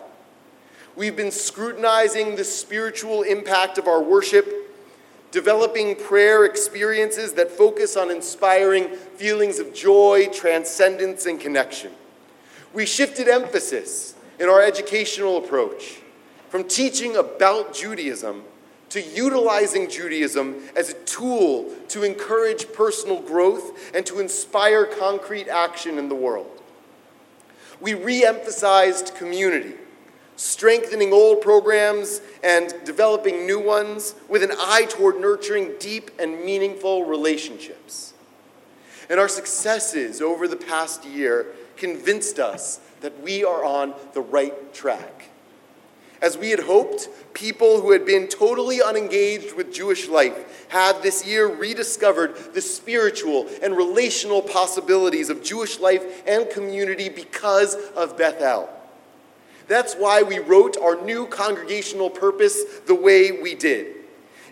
We've 0.97 1.15
been 1.15 1.31
scrutinizing 1.31 2.35
the 2.35 2.43
spiritual 2.43 3.23
impact 3.23 3.79
of 3.79 3.87
our 3.87 4.03
worship 4.03 4.53
developing 5.31 5.95
prayer 5.95 6.45
experiences 6.45 7.35
that 7.35 7.53
focus 7.53 7.97
on 7.97 8.11
inspiring 8.11 8.89
feelings 9.15 9.61
of 9.61 9.73
joy, 9.73 10.27
transcendence, 10.33 11.25
and 11.25 11.39
connection. 11.39 11.93
We 12.75 12.85
shifted 12.85 13.29
emphasis 13.29 14.16
in 14.39 14.49
our 14.49 14.63
educational 14.63 15.39
approach 15.39 16.01
from 16.49 16.65
teaching 16.65 17.17
about 17.17 17.75
Judaism 17.75 18.43
to 18.91 19.03
utilizing 19.03 19.91
Judaism 19.91 20.63
as 20.77 20.91
a 20.91 20.95
tool 21.05 21.73
to 21.89 22.03
encourage 22.03 22.73
personal 22.73 23.21
growth 23.21 23.95
and 23.95 24.07
to 24.07 24.21
inspire 24.21 24.87
concrete 24.87 25.49
action 25.49 25.99
in 25.99 26.09
the 26.09 26.15
world. 26.15 26.51
We 27.81 27.95
re 27.95 28.25
emphasized 28.25 29.15
community, 29.17 29.75
strengthening 30.37 31.13
old 31.13 31.41
programs 31.41 32.21
and 32.43 32.73
developing 32.85 33.47
new 33.47 33.61
ones 33.61 34.15
with 34.29 34.43
an 34.43 34.53
eye 34.53 34.87
toward 34.89 35.21
nurturing 35.21 35.73
deep 35.79 36.11
and 36.19 36.45
meaningful 36.45 37.05
relationships. 37.05 38.15
And 39.11 39.21
our 39.21 39.29
successes 39.29 40.23
over 40.23 40.49
the 40.49 40.57
past 40.57 41.05
year 41.05 41.47
convinced 41.77 42.39
us 42.39 42.81
that 43.07 43.23
we 43.23 43.45
are 43.45 43.65
on 43.65 43.95
the 44.15 44.21
right 44.21 44.75
track. 44.75 45.29
As 46.21 46.37
we 46.37 46.51
had 46.51 46.59
hoped, 46.59 47.09
people 47.35 47.81
who 47.81 47.93
had 47.93 48.05
been 48.05 48.27
totally 48.27 48.83
unengaged 48.83 49.55
with 49.55 49.73
Jewish 49.73 50.09
life 50.09 50.67
have 50.71 51.05
this 51.05 51.25
year 51.25 51.47
rediscovered 51.47 52.35
the 52.53 52.61
spiritual 52.61 53.47
and 53.63 53.77
relational 53.77 54.43
possibilities 54.43 55.31
of 55.31 55.41
Jewish 55.41 55.79
life 55.79 56.27
and 56.27 56.51
community 56.51 57.09
because 57.09 57.77
of 57.95 58.19
Beth 58.19 58.41
El. 58.43 58.69
That's 59.69 59.95
why 59.95 60.23
we 60.23 60.41
wrote 60.41 60.77
our 60.77 61.01
new 61.01 61.29
congregational 61.29 62.11
purpose 62.11 62.61
the 62.89 62.95
way 62.97 63.41
we 63.41 63.55
did. 63.55 63.95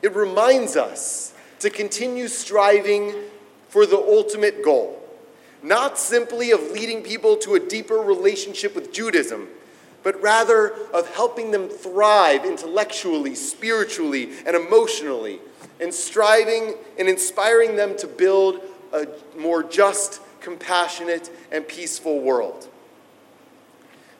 It 0.00 0.14
reminds 0.14 0.76
us 0.76 1.34
to 1.58 1.70
continue 1.70 2.28
striving 2.28 3.14
for 3.68 3.84
the 3.84 3.98
ultimate 3.98 4.64
goal, 4.64 5.03
not 5.64 5.98
simply 5.98 6.52
of 6.52 6.60
leading 6.70 7.02
people 7.02 7.36
to 7.38 7.54
a 7.54 7.60
deeper 7.60 7.96
relationship 7.96 8.74
with 8.74 8.92
Judaism 8.92 9.48
but 10.04 10.20
rather 10.22 10.68
of 10.92 11.12
helping 11.14 11.50
them 11.50 11.68
thrive 11.68 12.44
intellectually, 12.44 13.34
spiritually, 13.34 14.30
and 14.46 14.54
emotionally, 14.54 15.40
and 15.80 15.92
striving 15.92 16.74
and 16.98 17.08
inspiring 17.08 17.74
them 17.74 17.96
to 17.96 18.06
build 18.06 18.60
a 18.92 19.08
more 19.36 19.64
just, 19.64 20.20
compassionate, 20.40 21.30
and 21.50 21.66
peaceful 21.66 22.20
world. 22.20 22.68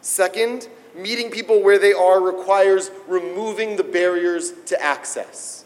Second, 0.01 0.69
meeting 0.97 1.31
people 1.31 1.63
where 1.63 1.79
they 1.79 1.93
are 1.93 2.21
requires 2.21 2.91
removing 3.07 3.77
the 3.77 3.85
barriers 3.85 4.53
to 4.67 4.83
access. 4.83 5.65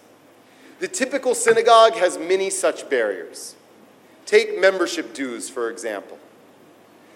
The 0.80 0.88
typical 0.88 1.34
synagogue 1.34 1.94
has 1.94 2.18
many 2.18 2.50
such 2.50 2.90
barriers. 2.90 3.54
Take 4.28 4.60
membership 4.60 5.14
dues, 5.14 5.48
for 5.48 5.70
example. 5.70 6.18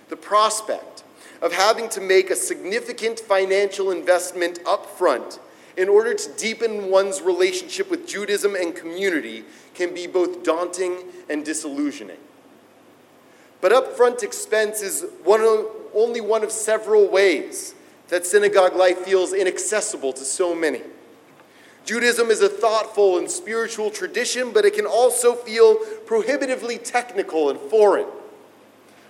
The 0.08 0.16
prospect 0.16 1.04
of 1.42 1.52
having 1.52 1.90
to 1.90 2.00
make 2.00 2.30
a 2.30 2.34
significant 2.34 3.20
financial 3.20 3.90
investment 3.90 4.60
up 4.64 4.86
front 4.86 5.38
in 5.76 5.90
order 5.90 6.14
to 6.14 6.32
deepen 6.38 6.88
one's 6.88 7.20
relationship 7.20 7.90
with 7.90 8.08
Judaism 8.08 8.54
and 8.54 8.74
community 8.74 9.44
can 9.74 9.92
be 9.92 10.06
both 10.06 10.42
daunting 10.42 10.96
and 11.28 11.44
disillusioning. 11.44 12.16
But 13.60 13.72
upfront 13.72 14.22
expense 14.22 14.80
is 14.80 15.04
one 15.22 15.42
of, 15.42 15.66
only 15.94 16.22
one 16.22 16.42
of 16.42 16.50
several 16.50 17.10
ways 17.10 17.74
that 18.08 18.24
synagogue 18.24 18.74
life 18.74 19.00
feels 19.00 19.34
inaccessible 19.34 20.14
to 20.14 20.24
so 20.24 20.54
many. 20.54 20.80
Judaism 21.84 22.30
is 22.30 22.40
a 22.40 22.48
thoughtful 22.48 23.18
and 23.18 23.30
spiritual 23.30 23.90
tradition, 23.90 24.52
but 24.52 24.64
it 24.64 24.74
can 24.74 24.86
also 24.86 25.34
feel 25.34 25.76
prohibitively 26.06 26.78
technical 26.78 27.50
and 27.50 27.58
foreign. 27.58 28.06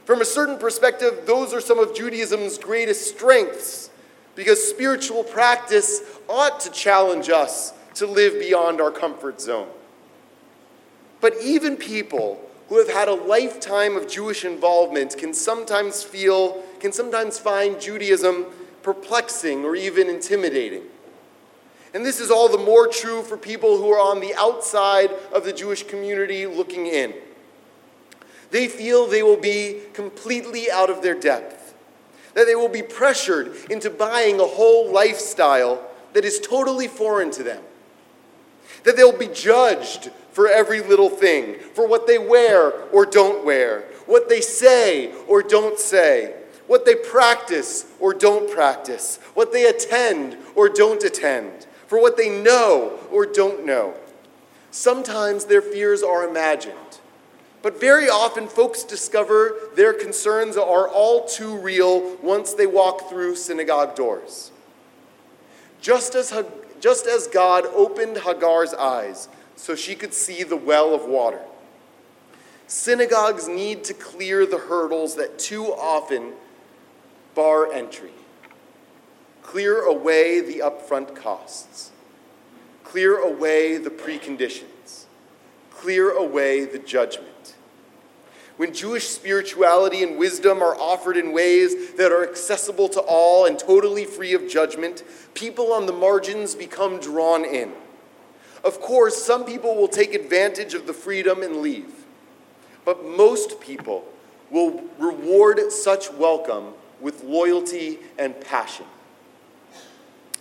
From 0.05 0.21
a 0.21 0.25
certain 0.25 0.59
perspective, 0.59 1.23
those 1.27 1.53
are 1.53 1.61
some 1.61 1.79
of 1.79 1.95
Judaism's 1.95 2.59
greatest 2.59 3.15
strengths 3.15 3.91
because 4.35 4.63
spiritual 4.63 5.23
practice 5.23 6.03
ought 6.29 6.61
to 6.61 6.71
challenge 6.71 7.29
us 7.29 7.73
to 7.95 8.07
live 8.07 8.39
beyond 8.41 8.81
our 8.81 8.91
comfort 8.91 9.41
zone. 9.41 9.69
But 11.21 11.35
even 11.43 11.77
people 11.77 12.41
who 12.69 12.79
have 12.79 12.91
had 12.91 13.07
a 13.07 13.15
lifetime 13.15 13.97
of 13.97 14.09
Jewish 14.09 14.45
involvement 14.45 15.17
can 15.19 15.35
sometimes 15.35 16.03
feel, 16.03 16.63
can 16.81 16.91
sometimes 16.91 17.39
find 17.39 17.81
Judaism 17.81 18.47
perplexing 18.83 19.65
or 19.65 19.77
even 19.77 20.09
intimidating. 20.09 20.83
And 21.95 22.05
this 22.07 22.21
is 22.21 22.31
all 22.31 22.49
the 22.49 22.59
more 22.59 22.89
true 22.89 23.23
for 23.23 23.37
people 23.37 23.77
who 23.77 23.91
are 23.91 24.01
on 24.01 24.21
the 24.21 24.35
outside 24.35 25.11
of 25.33 25.45
the 25.45 25.53
Jewish 25.53 25.87
community 25.87 26.47
looking 26.47 26.87
in. 26.87 27.15
They 28.51 28.69
feel 28.69 29.07
they 29.07 29.23
will 29.23 29.41
be 29.41 29.81
completely 29.93 30.71
out 30.71 30.91
of 30.91 31.03
their 31.03 31.19
depth, 31.19 31.75
that 32.35 32.47
they 32.47 32.55
will 32.55 32.69
be 32.69 32.83
pressured 32.83 33.57
into 33.71 33.91
buying 33.91 34.41
a 34.41 34.45
whole 34.45 34.91
lifestyle 34.91 35.83
that 36.13 36.25
is 36.25 36.41
totally 36.41 36.89
foreign 36.89 37.31
to 37.33 37.43
them, 37.43 37.63
that 38.85 38.97
they'll 38.97 39.17
be 39.17 39.29
judged 39.29 40.11
for 40.33 40.49
every 40.49 40.81
little 40.81 41.11
thing, 41.11 41.59
for 41.75 41.87
what 41.87 42.07
they 42.07 42.19
wear 42.19 42.73
or 42.91 43.05
don't 43.05 43.45
wear, 43.45 43.83
what 44.07 44.29
they 44.29 44.41
say 44.41 45.13
or 45.29 45.43
don't 45.43 45.79
say, 45.79 46.35
what 46.67 46.87
they 46.87 46.95
practice 46.95 47.87
or 48.01 48.15
don't 48.15 48.51
practice, 48.51 49.19
what 49.35 49.53
they 49.53 49.67
attend 49.67 50.37
or 50.55 50.69
don't 50.69 51.03
attend, 51.05 51.67
for 51.93 52.01
what 52.01 52.17
they 52.17 52.31
know 52.31 52.99
or 53.11 53.27
don't 53.27 53.67
know. 53.67 53.93
Sometimes 54.71 55.45
their 55.45 55.61
fears 55.61 56.03
are 56.03 56.27
imagined. 56.27 57.01
But 57.61 57.79
very 57.79 58.09
often, 58.09 58.49
folks 58.49 58.83
discover 58.83 59.57
their 59.77 59.93
concerns 59.93 60.57
are 60.57 60.89
all 60.89 61.27
too 61.27 61.55
real 61.59 62.17
once 62.23 62.55
they 62.55 62.65
walk 62.65 63.11
through 63.11 63.37
synagogue 63.37 63.95
doors. 63.95 64.53
Just 65.83 66.15
as, 66.15 66.33
just 66.81 67.07
as 67.07 67.27
God 67.27 67.67
opened 67.67 68.17
Hagar's 68.17 68.73
eyes 68.73 69.29
so 69.55 69.75
she 69.75 69.95
could 69.95 70.15
see 70.15 70.45
the 70.45 70.57
well 70.57 70.95
of 70.95 71.05
water, 71.05 71.43
synagogues 72.67 73.49
need 73.49 73.85
to 73.85 73.93
clear 73.93 74.47
the 74.47 74.57
hurdles 74.57 75.17
that 75.17 75.39
too 75.39 75.67
often 75.67 76.33
bar 77.35 77.71
entry. 77.71 78.13
Clear 79.53 79.83
away 79.83 80.41
the 80.41 80.61
upfront 80.61 81.15
costs, 81.15 81.91
clear 82.85 83.19
away 83.19 83.77
the 83.77 83.91
preconditions, 83.91 85.05
clear 85.71 86.11
away 86.11 86.65
the 86.65 86.79
judgment 86.79 87.33
when 88.57 88.73
Jewish 88.73 89.09
spirituality 89.09 90.05
and 90.05 90.17
wisdom 90.17 90.63
are 90.63 90.77
offered 90.77 91.17
in 91.17 91.33
ways 91.33 91.95
that 91.95 92.13
are 92.13 92.23
accessible 92.23 92.89
to 92.91 93.01
all 93.01 93.47
and 93.47 93.59
totally 93.59 94.05
free 94.05 94.35
of 94.35 94.49
judgment, 94.49 95.03
people 95.35 95.73
on 95.73 95.87
the 95.87 95.93
margins 95.93 96.55
become 96.55 97.01
drawn 97.01 97.45
in. 97.45 97.73
Of 98.63 98.81
course, 98.81 99.17
some 99.17 99.45
people 99.45 99.75
will 99.75 99.89
take 99.89 100.15
advantage 100.15 100.75
of 100.75 100.87
the 100.87 100.93
freedom 100.93 101.43
and 101.43 101.57
leave, 101.57 101.93
but 102.85 103.05
most 103.05 103.61
people 103.61 104.05
will 104.51 104.85
reward 104.97 105.73
such 105.73 106.13
welcome 106.13 106.75
with 107.01 107.25
loyalty 107.25 107.99
and 108.17 108.41
passion. 108.41 108.87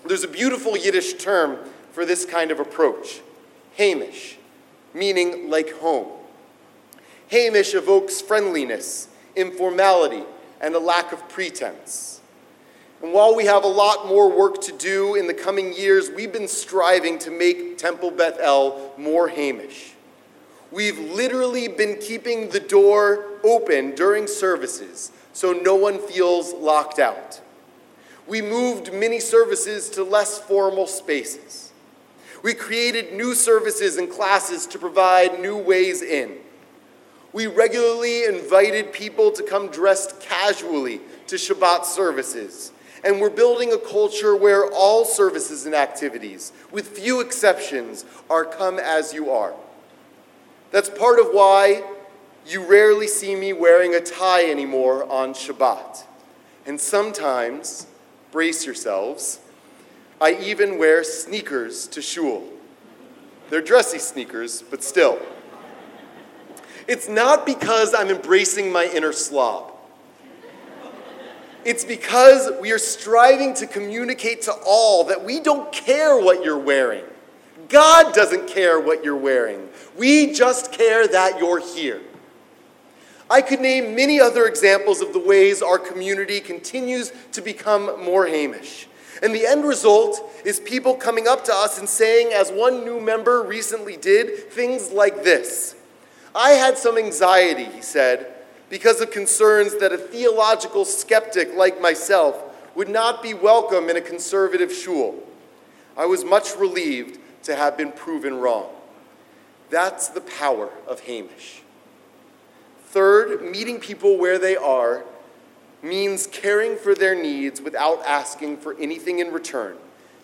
There's 0.05 0.23
a 0.23 0.27
beautiful 0.27 0.75
Yiddish 0.77 1.13
term 1.13 1.57
for 1.91 2.05
this 2.05 2.25
kind 2.25 2.51
of 2.51 2.59
approach, 2.59 3.21
Hamish, 3.75 4.37
meaning 4.93 5.49
like 5.49 5.71
home. 5.73 6.07
Hamish 7.29 7.73
evokes 7.73 8.21
friendliness, 8.21 9.07
informality, 9.35 10.23
and 10.59 10.75
a 10.75 10.79
lack 10.79 11.11
of 11.11 11.27
pretense. 11.29 12.19
And 13.01 13.13
while 13.13 13.35
we 13.35 13.45
have 13.45 13.63
a 13.63 13.67
lot 13.67 14.07
more 14.07 14.29
work 14.29 14.61
to 14.61 14.71
do 14.71 15.15
in 15.15 15.27
the 15.27 15.33
coming 15.33 15.73
years, 15.73 16.09
we've 16.09 16.31
been 16.31 16.47
striving 16.47 17.17
to 17.19 17.31
make 17.31 17.77
Temple 17.77 18.11
Beth 18.11 18.37
El 18.39 18.93
more 18.97 19.27
Hamish. 19.29 19.93
We've 20.71 20.99
literally 20.99 21.67
been 21.67 21.97
keeping 21.97 22.49
the 22.49 22.59
door 22.59 23.25
open 23.43 23.95
during 23.95 24.27
services 24.27 25.11
so 25.33 25.51
no 25.51 25.75
one 25.75 25.99
feels 25.99 26.53
locked 26.53 26.99
out. 26.99 27.41
We 28.31 28.41
moved 28.41 28.93
many 28.93 29.19
services 29.19 29.89
to 29.89 30.05
less 30.05 30.39
formal 30.39 30.87
spaces. 30.87 31.73
We 32.41 32.53
created 32.53 33.11
new 33.11 33.35
services 33.35 33.97
and 33.97 34.09
classes 34.09 34.65
to 34.67 34.79
provide 34.79 35.41
new 35.41 35.57
ways 35.57 36.01
in. 36.01 36.37
We 37.33 37.47
regularly 37.47 38.23
invited 38.23 38.93
people 38.93 39.31
to 39.33 39.43
come 39.43 39.67
dressed 39.67 40.21
casually 40.21 41.01
to 41.27 41.35
Shabbat 41.35 41.83
services. 41.83 42.71
And 43.03 43.19
we're 43.19 43.29
building 43.29 43.73
a 43.73 43.77
culture 43.77 44.33
where 44.33 44.71
all 44.71 45.03
services 45.03 45.65
and 45.65 45.75
activities, 45.75 46.53
with 46.71 46.87
few 46.87 47.19
exceptions, 47.19 48.05
are 48.29 48.45
come 48.45 48.79
as 48.79 49.13
you 49.13 49.29
are. 49.29 49.53
That's 50.71 50.89
part 50.89 51.19
of 51.19 51.31
why 51.33 51.83
you 52.47 52.65
rarely 52.65 53.07
see 53.07 53.35
me 53.35 53.51
wearing 53.51 53.93
a 53.93 53.99
tie 53.99 54.49
anymore 54.49 55.03
on 55.11 55.33
Shabbat. 55.33 56.05
And 56.65 56.79
sometimes, 56.79 57.87
brace 58.31 58.65
yourselves, 58.65 59.39
I 60.19 60.33
even 60.35 60.77
wear 60.77 61.03
sneakers 61.03 61.87
to 61.87 62.01
shul. 62.01 62.43
They're 63.49 63.61
dressy 63.61 63.99
sneakers, 63.99 64.61
but 64.61 64.83
still. 64.83 65.19
It's 66.87 67.07
not 67.07 67.45
because 67.45 67.93
I'm 67.93 68.09
embracing 68.09 68.71
my 68.71 68.85
inner 68.85 69.13
slob. 69.13 69.73
It's 71.63 71.85
because 71.85 72.51
we 72.59 72.71
are 72.71 72.79
striving 72.79 73.53
to 73.55 73.67
communicate 73.67 74.41
to 74.43 74.53
all 74.65 75.03
that 75.05 75.23
we 75.23 75.39
don't 75.39 75.71
care 75.71 76.17
what 76.17 76.43
you're 76.43 76.57
wearing. 76.57 77.03
God 77.69 78.13
doesn't 78.13 78.47
care 78.47 78.79
what 78.79 79.03
you're 79.03 79.15
wearing. 79.15 79.69
We 79.97 80.33
just 80.33 80.71
care 80.71 81.07
that 81.07 81.39
you're 81.39 81.59
here. 81.59 82.01
I 83.31 83.41
could 83.41 83.61
name 83.61 83.95
many 83.95 84.19
other 84.19 84.45
examples 84.45 84.99
of 84.99 85.13
the 85.13 85.19
ways 85.19 85.61
our 85.61 85.79
community 85.79 86.41
continues 86.41 87.13
to 87.31 87.41
become 87.41 88.03
more 88.03 88.27
Hamish. 88.27 88.89
And 89.23 89.33
the 89.33 89.47
end 89.47 89.63
result 89.63 90.29
is 90.43 90.59
people 90.59 90.95
coming 90.95 91.29
up 91.29 91.45
to 91.45 91.53
us 91.53 91.79
and 91.79 91.87
saying, 91.87 92.33
as 92.33 92.51
one 92.51 92.83
new 92.83 92.99
member 92.99 93.41
recently 93.41 93.95
did, 93.95 94.51
things 94.51 94.91
like 94.91 95.23
this 95.23 95.77
I 96.35 96.51
had 96.51 96.77
some 96.77 96.97
anxiety, 96.97 97.63
he 97.63 97.81
said, 97.81 98.33
because 98.69 98.99
of 98.99 99.11
concerns 99.11 99.77
that 99.79 99.93
a 99.93 99.97
theological 99.97 100.83
skeptic 100.83 101.55
like 101.55 101.79
myself 101.79 102.35
would 102.75 102.89
not 102.89 103.23
be 103.23 103.33
welcome 103.33 103.89
in 103.89 103.95
a 103.95 104.01
conservative 104.01 104.73
shul. 104.73 105.15
I 105.95 106.05
was 106.05 106.25
much 106.25 106.57
relieved 106.57 107.17
to 107.43 107.55
have 107.55 107.77
been 107.77 107.93
proven 107.93 108.39
wrong. 108.39 108.67
That's 109.69 110.09
the 110.09 110.21
power 110.21 110.69
of 110.85 110.99
Hamish. 110.99 111.60
Third, 112.91 113.41
meeting 113.41 113.79
people 113.79 114.17
where 114.17 114.37
they 114.37 114.57
are 114.57 115.05
means 115.81 116.27
caring 116.27 116.75
for 116.75 116.93
their 116.93 117.15
needs 117.15 117.61
without 117.61 118.05
asking 118.05 118.57
for 118.57 118.77
anything 118.77 119.19
in 119.19 119.31
return 119.31 119.77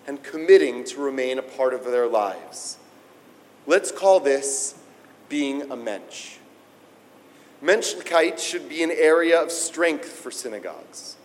and 0.06 0.22
committing 0.22 0.84
to 0.84 1.00
remain 1.00 1.40
a 1.40 1.42
part 1.42 1.74
of 1.74 1.86
their 1.86 2.08
lives. 2.08 2.78
Let's 3.68 3.90
call 3.90 4.20
this 4.20 4.76
being 5.30 5.72
a 5.72 5.78
mensch. 5.78 6.40
Menschlichkeit 7.64 8.38
should 8.38 8.68
be 8.68 8.84
an 8.84 8.92
area 8.92 9.42
of 9.42 9.50
strength 9.50 10.10
for 10.10 10.30
synagogues. 10.30 11.16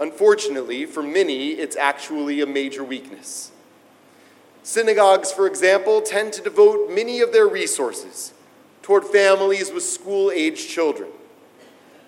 Unfortunately, 0.00 0.84
for 0.84 1.00
many, 1.00 1.50
it's 1.50 1.76
actually 1.76 2.40
a 2.40 2.46
major 2.46 2.82
weakness. 2.82 3.52
Synagogues, 4.64 5.30
for 5.30 5.46
example, 5.46 6.02
tend 6.02 6.32
to 6.32 6.42
devote 6.42 6.90
many 6.90 7.20
of 7.20 7.32
their 7.32 7.46
resources 7.46 8.32
toward 8.86 9.04
families 9.04 9.72
with 9.72 9.82
school 9.82 10.30
aged 10.30 10.68
children. 10.68 11.08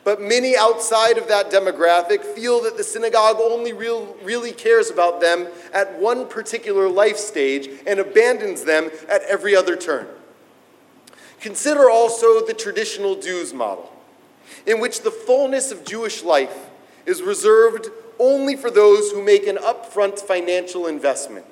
But 0.05 0.21
many 0.21 0.57
outside 0.57 1.19
of 1.19 1.27
that 1.27 1.51
demographic 1.51 2.23
feel 2.25 2.63
that 2.63 2.77
the 2.77 2.85
synagogue 2.85 3.39
only 3.41 3.73
real, 3.73 4.17
really 4.23 4.53
cares 4.53 4.89
about 4.89 5.21
them 5.21 5.49
at 5.75 5.99
one 5.99 6.29
particular 6.29 6.89
life 6.89 7.17
stage 7.17 7.69
and 7.85 7.99
abandons 7.99 8.63
them 8.63 8.93
at 9.09 9.23
every 9.23 9.57
other 9.57 9.75
turn. 9.75 10.07
Consider 11.41 11.91
also 11.91 12.47
the 12.47 12.55
traditional 12.55 13.17
dues 13.17 13.53
model, 13.53 13.93
in 14.65 14.79
which 14.79 15.03
the 15.03 15.11
fullness 15.11 15.73
of 15.73 15.85
Jewish 15.85 16.23
life 16.23 16.71
is 17.07 17.23
reserved 17.23 17.89
only 18.21 18.55
for 18.55 18.71
those 18.71 19.11
who 19.11 19.21
make 19.21 19.49
an 19.49 19.57
upfront 19.57 20.21
financial 20.21 20.87
investment 20.87 21.45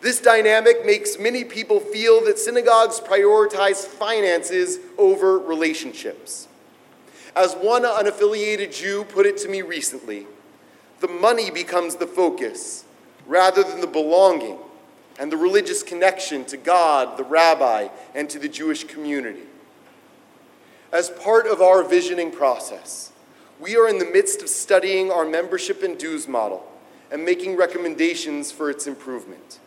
this 0.00 0.20
dynamic 0.20 0.84
makes 0.84 1.18
many 1.18 1.44
people 1.44 1.80
feel 1.80 2.24
that 2.24 2.38
synagogues 2.38 3.00
prioritize 3.00 3.84
finances 3.84 4.78
over 4.98 5.38
relationships. 5.38 6.48
As 7.34 7.54
one 7.54 7.82
unaffiliated 7.82 8.74
Jew 8.74 9.04
put 9.04 9.26
it 9.26 9.36
to 9.38 9.48
me 9.48 9.62
recently, 9.62 10.26
the 11.00 11.08
money 11.08 11.50
becomes 11.50 11.96
the 11.96 12.06
focus 12.06 12.84
rather 13.26 13.62
than 13.62 13.80
the 13.80 13.86
belonging 13.86 14.58
and 15.18 15.32
the 15.32 15.36
religious 15.36 15.82
connection 15.82 16.44
to 16.46 16.56
God, 16.56 17.16
the 17.16 17.24
rabbi, 17.24 17.88
and 18.14 18.28
to 18.30 18.38
the 18.38 18.48
Jewish 18.48 18.84
community. 18.84 19.42
As 20.92 21.10
part 21.10 21.46
of 21.46 21.60
our 21.60 21.82
visioning 21.82 22.30
process, 22.30 23.12
we 23.58 23.76
are 23.76 23.88
in 23.88 23.98
the 23.98 24.04
midst 24.04 24.42
of 24.42 24.48
studying 24.48 25.10
our 25.10 25.24
membership 25.24 25.82
and 25.82 25.98
dues 25.98 26.28
model 26.28 26.70
and 27.10 27.24
making 27.24 27.56
recommendations 27.56 28.52
for 28.52 28.70
its 28.70 28.86
improvement. 28.86 29.58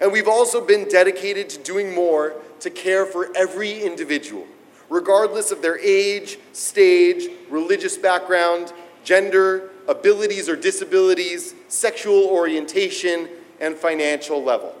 And 0.00 0.12
we've 0.12 0.28
also 0.28 0.64
been 0.64 0.88
dedicated 0.88 1.48
to 1.50 1.58
doing 1.58 1.94
more 1.94 2.34
to 2.60 2.70
care 2.70 3.06
for 3.06 3.34
every 3.36 3.82
individual, 3.82 4.46
regardless 4.88 5.50
of 5.50 5.62
their 5.62 5.78
age, 5.78 6.38
stage, 6.52 7.28
religious 7.48 7.96
background, 7.96 8.72
gender, 9.04 9.70
abilities 9.88 10.48
or 10.48 10.56
disabilities, 10.56 11.54
sexual 11.68 12.24
orientation, 12.24 13.28
and 13.60 13.76
financial 13.76 14.42
level. 14.42 14.74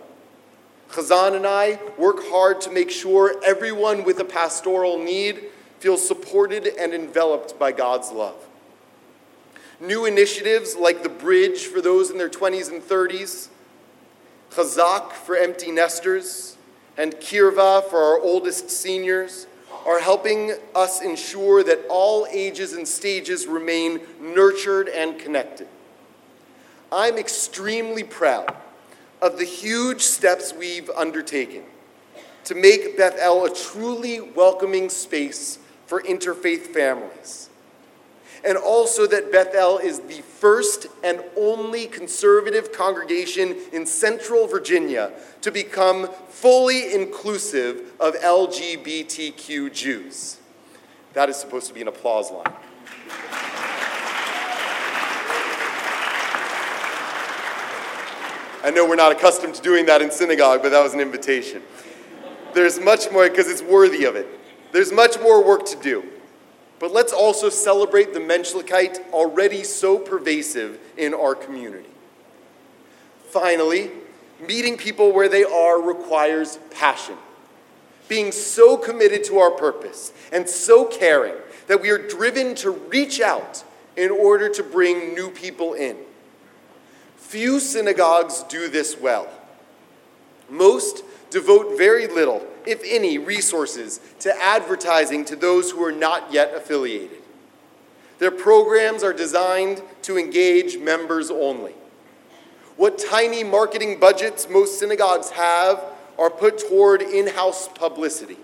Chazan 0.90 1.34
and 1.34 1.46
I 1.46 1.78
work 1.98 2.18
hard 2.26 2.60
to 2.62 2.70
make 2.70 2.90
sure 2.90 3.40
everyone 3.44 4.04
with 4.04 4.20
a 4.20 4.24
pastoral 4.24 4.98
need 4.98 5.44
feels 5.80 6.06
supported 6.06 6.66
and 6.66 6.94
enveloped 6.94 7.58
by 7.58 7.72
God's 7.72 8.10
love. 8.10 8.36
New 9.80 10.06
initiatives 10.06 10.74
like 10.74 11.02
the 11.02 11.08
Bridge 11.08 11.66
for 11.66 11.80
those 11.80 12.10
in 12.10 12.18
their 12.18 12.30
20s 12.30 12.70
and 12.70 12.82
30s, 12.82 13.48
Chazak 14.56 15.12
for 15.12 15.36
empty 15.36 15.70
nesters, 15.70 16.56
and 16.96 17.14
Kirva 17.16 17.84
for 17.90 17.98
our 17.98 18.18
oldest 18.18 18.70
seniors 18.70 19.46
are 19.84 20.00
helping 20.00 20.54
us 20.74 21.02
ensure 21.02 21.62
that 21.62 21.84
all 21.90 22.26
ages 22.30 22.72
and 22.72 22.88
stages 22.88 23.46
remain 23.46 24.00
nurtured 24.18 24.88
and 24.88 25.18
connected. 25.18 25.68
I'm 26.90 27.18
extremely 27.18 28.02
proud 28.02 28.56
of 29.20 29.36
the 29.36 29.44
huge 29.44 30.00
steps 30.00 30.54
we've 30.54 30.88
undertaken 30.88 31.62
to 32.44 32.54
make 32.54 32.96
Beth 32.96 33.18
El 33.18 33.44
a 33.44 33.54
truly 33.54 34.20
welcoming 34.20 34.88
space 34.88 35.58
for 35.86 36.00
interfaith 36.00 36.68
families 36.68 37.50
and 38.46 38.56
also 38.56 39.06
that 39.08 39.32
Beth 39.32 39.54
El 39.54 39.78
is 39.78 40.00
the 40.00 40.22
first 40.22 40.86
and 41.02 41.20
only 41.36 41.86
conservative 41.86 42.72
congregation 42.72 43.56
in 43.72 43.84
central 43.84 44.46
Virginia 44.46 45.12
to 45.40 45.50
become 45.50 46.08
fully 46.28 46.94
inclusive 46.94 47.92
of 47.98 48.14
LGBTQ 48.14 49.72
Jews. 49.72 50.38
That 51.14 51.28
is 51.28 51.36
supposed 51.36 51.66
to 51.66 51.74
be 51.74 51.80
an 51.80 51.88
applause 51.88 52.30
line. 52.30 52.44
I 58.62 58.70
know 58.70 58.86
we're 58.86 58.96
not 58.96 59.12
accustomed 59.12 59.54
to 59.56 59.62
doing 59.62 59.86
that 59.86 60.02
in 60.02 60.10
synagogue, 60.10 60.62
but 60.62 60.70
that 60.70 60.82
was 60.82 60.92
an 60.92 61.00
invitation. 61.00 61.62
There's 62.52 62.80
much 62.80 63.10
more, 63.10 63.28
because 63.28 63.48
it's 63.48 63.62
worthy 63.62 64.04
of 64.04 64.16
it. 64.16 64.26
There's 64.72 64.92
much 64.92 65.20
more 65.20 65.44
work 65.44 65.66
to 65.66 65.76
do. 65.76 66.04
But 66.78 66.92
let's 66.92 67.12
also 67.12 67.48
celebrate 67.48 68.12
the 68.12 68.20
Menschlichkeit 68.20 69.10
already 69.12 69.64
so 69.64 69.98
pervasive 69.98 70.78
in 70.96 71.14
our 71.14 71.34
community. 71.34 71.88
Finally, 73.30 73.90
meeting 74.46 74.76
people 74.76 75.12
where 75.12 75.28
they 75.28 75.44
are 75.44 75.80
requires 75.80 76.58
passion. 76.70 77.16
Being 78.08 78.30
so 78.30 78.76
committed 78.76 79.24
to 79.24 79.38
our 79.38 79.50
purpose 79.50 80.12
and 80.32 80.48
so 80.48 80.84
caring 80.84 81.34
that 81.66 81.80
we 81.80 81.90
are 81.90 81.98
driven 81.98 82.54
to 82.56 82.70
reach 82.70 83.20
out 83.20 83.64
in 83.96 84.10
order 84.10 84.48
to 84.50 84.62
bring 84.62 85.14
new 85.14 85.30
people 85.30 85.74
in. 85.74 85.96
Few 87.16 87.58
synagogues 87.58 88.44
do 88.44 88.68
this 88.68 88.98
well. 89.00 89.28
Most 90.48 91.02
devote 91.30 91.76
very 91.76 92.06
little, 92.06 92.46
if 92.66 92.82
any, 92.84 93.18
resources 93.18 94.00
to 94.20 94.42
advertising 94.42 95.24
to 95.26 95.36
those 95.36 95.70
who 95.70 95.84
are 95.84 95.92
not 95.92 96.32
yet 96.32 96.54
affiliated. 96.54 97.22
Their 98.18 98.30
programs 98.30 99.02
are 99.02 99.12
designed 99.12 99.82
to 100.02 100.18
engage 100.18 100.78
members 100.78 101.30
only. 101.30 101.74
What 102.76 102.98
tiny 102.98 103.44
marketing 103.44 104.00
budgets 104.00 104.48
most 104.48 104.78
synagogues 104.78 105.30
have 105.30 105.82
are 106.18 106.30
put 106.30 106.58
toward 106.58 107.02
in 107.02 107.26
house 107.26 107.68
publicity. 107.68 108.38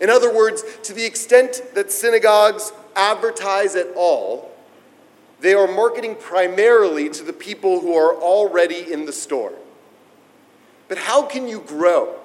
In 0.00 0.10
other 0.10 0.34
words, 0.34 0.62
to 0.84 0.92
the 0.92 1.04
extent 1.04 1.62
that 1.74 1.90
synagogues 1.90 2.72
advertise 2.94 3.76
at 3.76 3.88
all, 3.96 4.52
they 5.40 5.54
are 5.54 5.66
marketing 5.66 6.16
primarily 6.16 7.08
to 7.10 7.22
the 7.22 7.32
people 7.32 7.80
who 7.80 7.94
are 7.94 8.14
already 8.14 8.92
in 8.92 9.04
the 9.04 9.12
store. 9.12 9.52
But 10.88 10.98
how 10.98 11.22
can 11.22 11.48
you 11.48 11.60
grow 11.60 12.18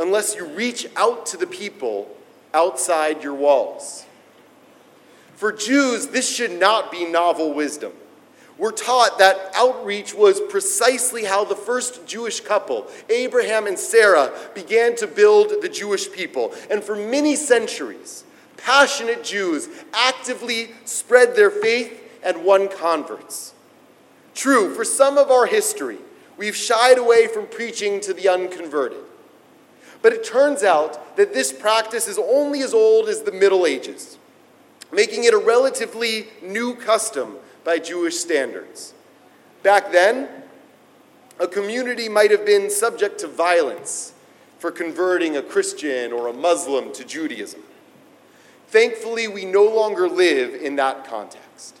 unless 0.00 0.34
you 0.34 0.46
reach 0.46 0.88
out 0.96 1.26
to 1.26 1.36
the 1.36 1.46
people 1.46 2.08
outside 2.54 3.22
your 3.22 3.34
walls? 3.34 4.04
For 5.34 5.52
Jews, 5.52 6.08
this 6.08 6.28
should 6.28 6.52
not 6.52 6.90
be 6.90 7.04
novel 7.04 7.54
wisdom. 7.54 7.92
We're 8.58 8.72
taught 8.72 9.18
that 9.18 9.52
outreach 9.54 10.12
was 10.14 10.38
precisely 10.50 11.24
how 11.24 11.44
the 11.44 11.56
first 11.56 12.06
Jewish 12.06 12.40
couple, 12.40 12.86
Abraham 13.08 13.66
and 13.66 13.78
Sarah, 13.78 14.32
began 14.54 14.94
to 14.96 15.06
build 15.06 15.62
the 15.62 15.68
Jewish 15.68 16.12
people. 16.12 16.52
And 16.70 16.84
for 16.84 16.94
many 16.94 17.36
centuries, 17.36 18.24
passionate 18.58 19.24
Jews 19.24 19.68
actively 19.94 20.72
spread 20.84 21.34
their 21.36 21.50
faith 21.50 22.02
and 22.22 22.44
won 22.44 22.68
converts. 22.68 23.54
True, 24.34 24.74
for 24.74 24.84
some 24.84 25.16
of 25.16 25.30
our 25.30 25.46
history, 25.46 25.98
we've 26.36 26.54
shied 26.54 26.98
away 26.98 27.28
from 27.28 27.46
preaching 27.46 28.00
to 28.02 28.12
the 28.12 28.28
unconverted. 28.28 29.04
But 30.02 30.12
it 30.12 30.24
turns 30.24 30.62
out 30.62 31.16
that 31.16 31.34
this 31.34 31.52
practice 31.52 32.08
is 32.08 32.18
only 32.18 32.62
as 32.62 32.72
old 32.72 33.08
as 33.08 33.22
the 33.22 33.32
Middle 33.32 33.66
Ages, 33.66 34.18
making 34.92 35.24
it 35.24 35.34
a 35.34 35.38
relatively 35.38 36.28
new 36.42 36.74
custom 36.74 37.36
by 37.64 37.78
Jewish 37.78 38.16
standards. 38.16 38.94
Back 39.62 39.92
then, 39.92 40.28
A 41.40 41.48
community 41.48 42.06
might 42.06 42.30
have 42.30 42.44
been 42.44 42.70
subject 42.70 43.18
to 43.20 43.26
violence 43.26 44.12
for 44.58 44.70
converting 44.70 45.38
a 45.38 45.42
Christian 45.42 46.12
or 46.12 46.28
a 46.28 46.34
Muslim 46.34 46.92
to 46.92 47.02
Judaism. 47.02 47.62
Thankfully, 48.68 49.26
we 49.26 49.46
no 49.46 49.64
longer 49.64 50.06
live 50.06 50.54
in 50.54 50.76
that 50.76 51.06
context. 51.06 51.78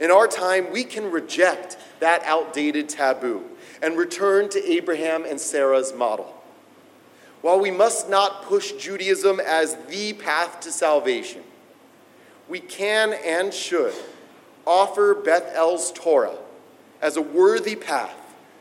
In 0.00 0.10
our 0.10 0.26
time, 0.26 0.72
we 0.72 0.84
can 0.84 1.10
reject 1.10 1.76
that 2.00 2.22
outdated 2.24 2.88
taboo 2.88 3.44
and 3.82 3.98
return 3.98 4.48
to 4.48 4.72
Abraham 4.72 5.26
and 5.26 5.38
Sarah's 5.38 5.92
model. 5.92 6.41
While 7.42 7.60
we 7.60 7.70
must 7.70 8.08
not 8.08 8.44
push 8.44 8.72
Judaism 8.72 9.40
as 9.40 9.76
the 9.88 10.12
path 10.14 10.60
to 10.60 10.72
salvation, 10.72 11.42
we 12.48 12.60
can 12.60 13.12
and 13.12 13.52
should 13.52 13.94
offer 14.66 15.14
Beth 15.14 15.50
El's 15.54 15.92
Torah 15.92 16.38
as 17.00 17.16
a 17.16 17.22
worthy 17.22 17.76
path 17.76 18.16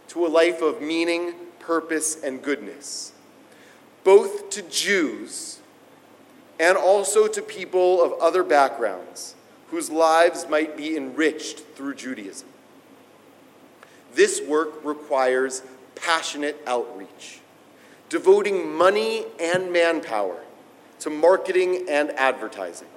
to 0.10 0.26
a 0.26 0.28
life 0.28 0.62
of 0.62 0.82
meaning, 0.82 1.34
purpose, 1.60 2.22
and 2.24 2.42
goodness, 2.42 3.14
both 4.04 4.50
to 4.50 4.62
Jews 4.64 5.60
and 6.60 6.78
also 6.78 7.28
to 7.28 7.42
people 7.42 8.04
of 8.04 8.14
other 8.20 8.44
backgrounds 8.44 9.36
whose 9.70 9.90
lives 9.90 10.48
might 10.50 10.76
be 10.76 10.98
enriched 10.98 11.60
through 11.76 11.96
Judaism. 11.96 12.48
This 14.14 14.42
work 14.42 14.84
requires 14.84 15.62
passionate 15.96 16.62
outreach, 16.68 17.41
devoting 18.12 18.70
money 18.70 19.24
and 19.40 19.72
manpower 19.72 20.38
to 21.00 21.10
marketing 21.10 21.86
and 21.90 22.12
advertising, 22.12 22.90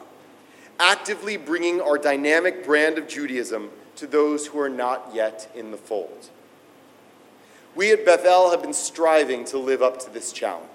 actively 0.81 1.37
bringing 1.37 1.81
our 1.81 1.97
dynamic 1.97 2.67
brand 2.67 2.99
of 2.99 3.07
Judaism 3.07 3.71
to 3.95 4.09
those 4.09 4.49
who 4.49 4.59
are 4.59 4.69
not 4.69 5.15
yet 5.15 5.49
in 5.55 5.71
the 5.71 5.77
fold. 5.77 6.31
We 7.77 7.93
at 7.93 8.05
Beth 8.05 8.25
El 8.25 8.51
have 8.51 8.61
been 8.61 8.75
striving 8.75 9.45
to 9.47 9.59
live 9.59 9.83
up 9.83 10.01
to 10.01 10.11
this 10.11 10.33
challenge. 10.33 10.69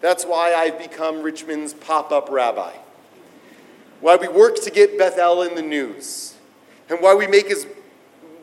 That's 0.00 0.24
why 0.24 0.54
I've 0.54 0.78
become 0.78 1.22
Richmond's 1.22 1.74
pop 1.74 2.12
up 2.12 2.30
rabbi, 2.30 2.74
why 4.00 4.14
we 4.16 4.28
work 4.28 4.62
to 4.62 4.70
get 4.70 4.96
Beth 4.96 5.18
El 5.18 5.42
in 5.42 5.56
the 5.56 5.62
news, 5.62 6.36
and 6.88 7.00
why 7.00 7.16
we 7.16 7.26
make 7.26 7.50
as 7.50 7.66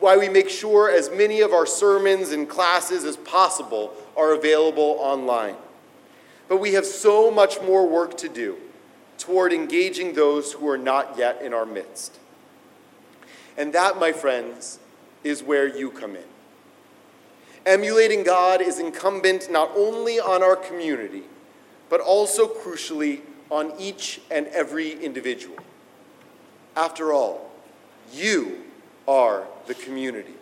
why 0.00 0.16
we 0.16 0.28
make 0.28 0.48
sure 0.48 0.90
as 0.90 1.10
many 1.10 1.40
of 1.40 1.52
our 1.52 1.66
sermons 1.66 2.30
and 2.30 2.48
classes 2.48 3.04
as 3.04 3.16
possible 3.16 3.92
are 4.16 4.32
available 4.32 4.96
online. 5.00 5.56
But 6.48 6.58
we 6.58 6.72
have 6.74 6.86
so 6.86 7.30
much 7.30 7.60
more 7.62 7.86
work 7.86 8.16
to 8.18 8.28
do 8.28 8.56
toward 9.18 9.52
engaging 9.52 10.14
those 10.14 10.52
who 10.52 10.68
are 10.68 10.78
not 10.78 11.18
yet 11.18 11.42
in 11.42 11.52
our 11.52 11.66
midst. 11.66 12.18
And 13.56 13.72
that, 13.72 13.98
my 13.98 14.12
friends, 14.12 14.78
is 15.24 15.42
where 15.42 15.66
you 15.66 15.90
come 15.90 16.14
in. 16.14 16.24
Emulating 17.66 18.22
God 18.22 18.62
is 18.62 18.78
incumbent 18.78 19.50
not 19.50 19.70
only 19.76 20.20
on 20.20 20.42
our 20.42 20.56
community, 20.56 21.24
but 21.90 22.00
also 22.00 22.46
crucially 22.46 23.20
on 23.50 23.72
each 23.78 24.20
and 24.30 24.46
every 24.48 24.92
individual. 25.04 25.56
After 26.76 27.12
all, 27.12 27.50
you 28.12 28.62
are 29.08 29.44
the 29.66 29.74
community. 29.74 30.34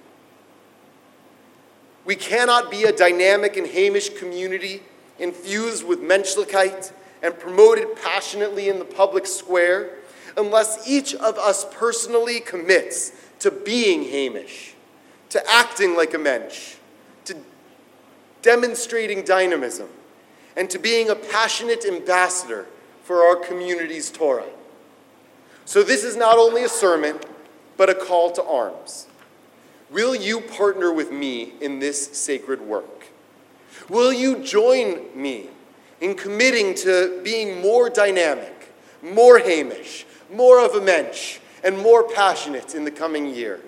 We 2.04 2.16
cannot 2.16 2.70
be 2.70 2.82
a 2.84 2.92
dynamic 2.92 3.56
and 3.56 3.66
Hamish 3.66 4.10
community 4.18 4.82
infused 5.18 5.86
with 5.86 6.00
Menschlichkeit 6.00 6.92
and 7.22 7.38
promoted 7.38 7.96
passionately 7.96 8.68
in 8.68 8.78
the 8.78 8.84
public 8.84 9.26
square 9.26 9.94
unless 10.36 10.86
each 10.86 11.14
of 11.14 11.38
us 11.38 11.64
personally 11.72 12.40
commits 12.40 13.12
to 13.38 13.50
being 13.50 14.04
Hamish, 14.04 14.74
to 15.30 15.42
acting 15.50 15.96
like 15.96 16.12
a 16.14 16.18
mensch, 16.18 16.76
to 17.24 17.36
demonstrating 18.42 19.22
dynamism, 19.22 19.88
and 20.56 20.68
to 20.70 20.78
being 20.78 21.10
a 21.10 21.14
passionate 21.14 21.84
ambassador 21.84 22.66
for 23.02 23.22
our 23.22 23.36
community's 23.36 24.10
Torah. 24.10 24.46
So, 25.64 25.82
this 25.82 26.04
is 26.04 26.16
not 26.16 26.38
only 26.38 26.62
a 26.64 26.68
sermon, 26.68 27.18
but 27.76 27.90
a 27.90 27.94
call 27.94 28.30
to 28.32 28.42
arms. 28.42 29.06
Will 29.90 30.14
you 30.14 30.40
partner 30.40 30.92
with 30.92 31.12
me 31.12 31.52
in 31.60 31.78
this 31.78 32.16
sacred 32.16 32.60
work? 32.60 33.06
Will 33.88 34.12
you 34.12 34.42
join 34.42 35.00
me 35.14 35.48
in 36.00 36.14
committing 36.14 36.74
to 36.74 37.20
being 37.22 37.60
more 37.60 37.88
dynamic, 37.88 38.72
more 39.02 39.38
Hamish, 39.38 40.04
more 40.32 40.64
of 40.64 40.74
a 40.74 40.80
mensch, 40.80 41.38
and 41.62 41.78
more 41.78 42.02
passionate 42.02 42.74
in 42.74 42.84
the 42.84 42.90
coming 42.90 43.32
year? 43.32 43.60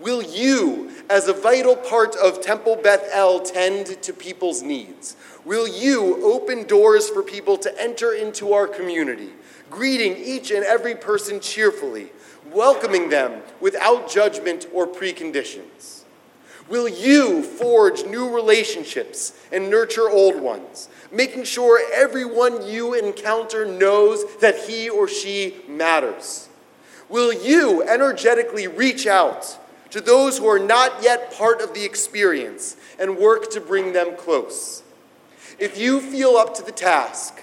Will 0.00 0.22
you, 0.22 0.90
as 1.08 1.28
a 1.28 1.32
vital 1.32 1.76
part 1.76 2.16
of 2.16 2.40
Temple 2.40 2.76
Beth 2.76 3.08
El, 3.12 3.40
tend 3.40 4.02
to 4.02 4.12
people's 4.12 4.62
needs? 4.62 5.16
Will 5.44 5.68
you 5.68 6.24
open 6.24 6.66
doors 6.66 7.08
for 7.08 7.22
people 7.22 7.56
to 7.58 7.80
enter 7.80 8.12
into 8.12 8.52
our 8.52 8.66
community, 8.66 9.30
greeting 9.70 10.16
each 10.16 10.50
and 10.50 10.64
every 10.64 10.94
person 10.94 11.38
cheerfully, 11.40 12.10
welcoming 12.54 13.08
them 13.08 13.42
without 13.60 14.10
judgment 14.10 14.66
or 14.72 14.86
preconditions? 14.86 16.02
Will 16.68 16.88
you 16.88 17.42
forge 17.42 18.04
new 18.06 18.34
relationships 18.34 19.38
and 19.50 19.68
nurture 19.68 20.08
old 20.08 20.40
ones, 20.40 20.88
making 21.10 21.44
sure 21.44 21.80
everyone 21.92 22.66
you 22.66 22.94
encounter 22.94 23.66
knows 23.66 24.24
that 24.36 24.56
he 24.60 24.88
or 24.88 25.08
she 25.08 25.56
matters? 25.68 26.48
Will 27.08 27.32
you 27.32 27.82
energetically 27.82 28.68
reach 28.68 29.06
out 29.06 29.58
to 29.90 30.00
those 30.00 30.38
who 30.38 30.46
are 30.46 30.58
not 30.58 31.02
yet 31.02 31.32
part 31.34 31.60
of 31.60 31.74
the 31.74 31.84
experience 31.84 32.76
and 32.98 33.18
work 33.18 33.50
to 33.50 33.60
bring 33.60 33.92
them 33.92 34.16
close? 34.16 34.82
If 35.58 35.76
you 35.76 36.00
feel 36.00 36.36
up 36.36 36.54
to 36.54 36.62
the 36.62 36.72
task, 36.72 37.42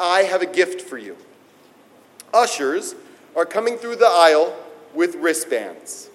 I 0.00 0.22
have 0.22 0.40
a 0.40 0.46
gift 0.46 0.80
for 0.80 0.96
you. 0.96 1.16
Ushers 2.32 2.94
are 3.34 3.46
coming 3.46 3.76
through 3.76 3.96
the 3.96 4.06
aisle 4.06 4.54
with 4.94 5.14
wristbands. 5.16 6.10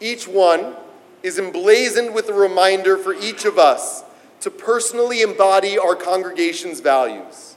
Each 0.00 0.26
one 0.26 0.76
is 1.22 1.38
emblazoned 1.38 2.14
with 2.14 2.28
a 2.28 2.34
reminder 2.34 2.96
for 2.96 3.14
each 3.14 3.44
of 3.44 3.58
us 3.58 4.04
to 4.40 4.50
personally 4.50 5.22
embody 5.22 5.78
our 5.78 5.94
congregation's 5.94 6.80
values, 6.80 7.56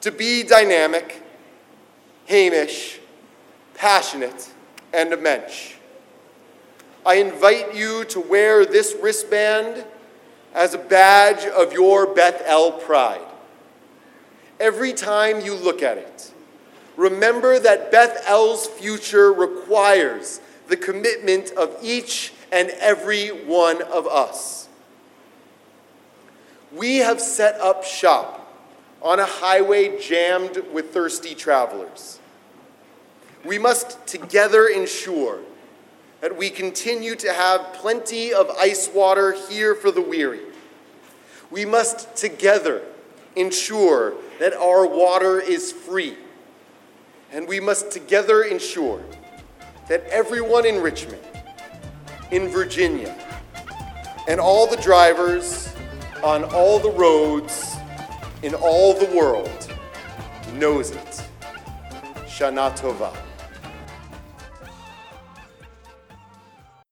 to 0.00 0.10
be 0.10 0.42
dynamic, 0.42 1.22
Hamish, 2.26 3.00
passionate, 3.74 4.50
and 4.92 5.12
a 5.12 5.16
mensch. 5.16 5.74
I 7.04 7.16
invite 7.16 7.74
you 7.74 8.04
to 8.06 8.20
wear 8.20 8.64
this 8.64 8.94
wristband 9.02 9.84
as 10.54 10.74
a 10.74 10.78
badge 10.78 11.44
of 11.44 11.72
your 11.72 12.14
Beth 12.14 12.42
El 12.46 12.72
pride. 12.72 13.26
Every 14.60 14.92
time 14.92 15.40
you 15.40 15.54
look 15.54 15.82
at 15.82 15.98
it, 15.98 16.31
remember 17.02 17.58
that 17.58 17.90
Beth 17.90 18.22
El's 18.28 18.68
future 18.68 19.32
requires 19.32 20.40
the 20.68 20.76
commitment 20.76 21.50
of 21.52 21.76
each 21.82 22.32
and 22.52 22.70
every 22.78 23.28
one 23.28 23.82
of 23.82 24.06
us. 24.06 24.68
We 26.72 26.98
have 26.98 27.20
set 27.20 27.60
up 27.60 27.84
shop 27.84 28.38
on 29.02 29.18
a 29.18 29.26
highway 29.26 30.00
jammed 30.00 30.62
with 30.72 30.94
thirsty 30.94 31.34
travelers. 31.34 32.20
We 33.44 33.58
must 33.58 34.06
together 34.06 34.66
ensure 34.66 35.40
that 36.20 36.36
we 36.36 36.50
continue 36.50 37.16
to 37.16 37.32
have 37.32 37.72
plenty 37.74 38.32
of 38.32 38.48
ice 38.50 38.88
water 38.94 39.34
here 39.48 39.74
for 39.74 39.90
the 39.90 40.00
weary. 40.00 40.42
We 41.50 41.64
must 41.64 42.14
together 42.14 42.82
ensure 43.34 44.14
that 44.38 44.54
our 44.54 44.86
water 44.86 45.40
is 45.40 45.72
free. 45.72 46.16
And 47.32 47.48
we 47.48 47.60
must 47.60 47.90
together 47.90 48.42
ensure 48.42 49.02
that 49.88 50.04
everyone 50.08 50.66
in 50.66 50.82
Richmond, 50.82 51.22
in 52.30 52.48
Virginia, 52.48 53.16
and 54.28 54.38
all 54.38 54.66
the 54.66 54.76
drivers 54.76 55.74
on 56.22 56.44
all 56.44 56.78
the 56.78 56.90
roads 56.90 57.74
in 58.42 58.54
all 58.54 58.92
the 58.94 59.06
world 59.16 59.72
knows 60.54 60.90
it. 60.90 61.22
Shana 62.26 62.76
Tova. 62.76 63.16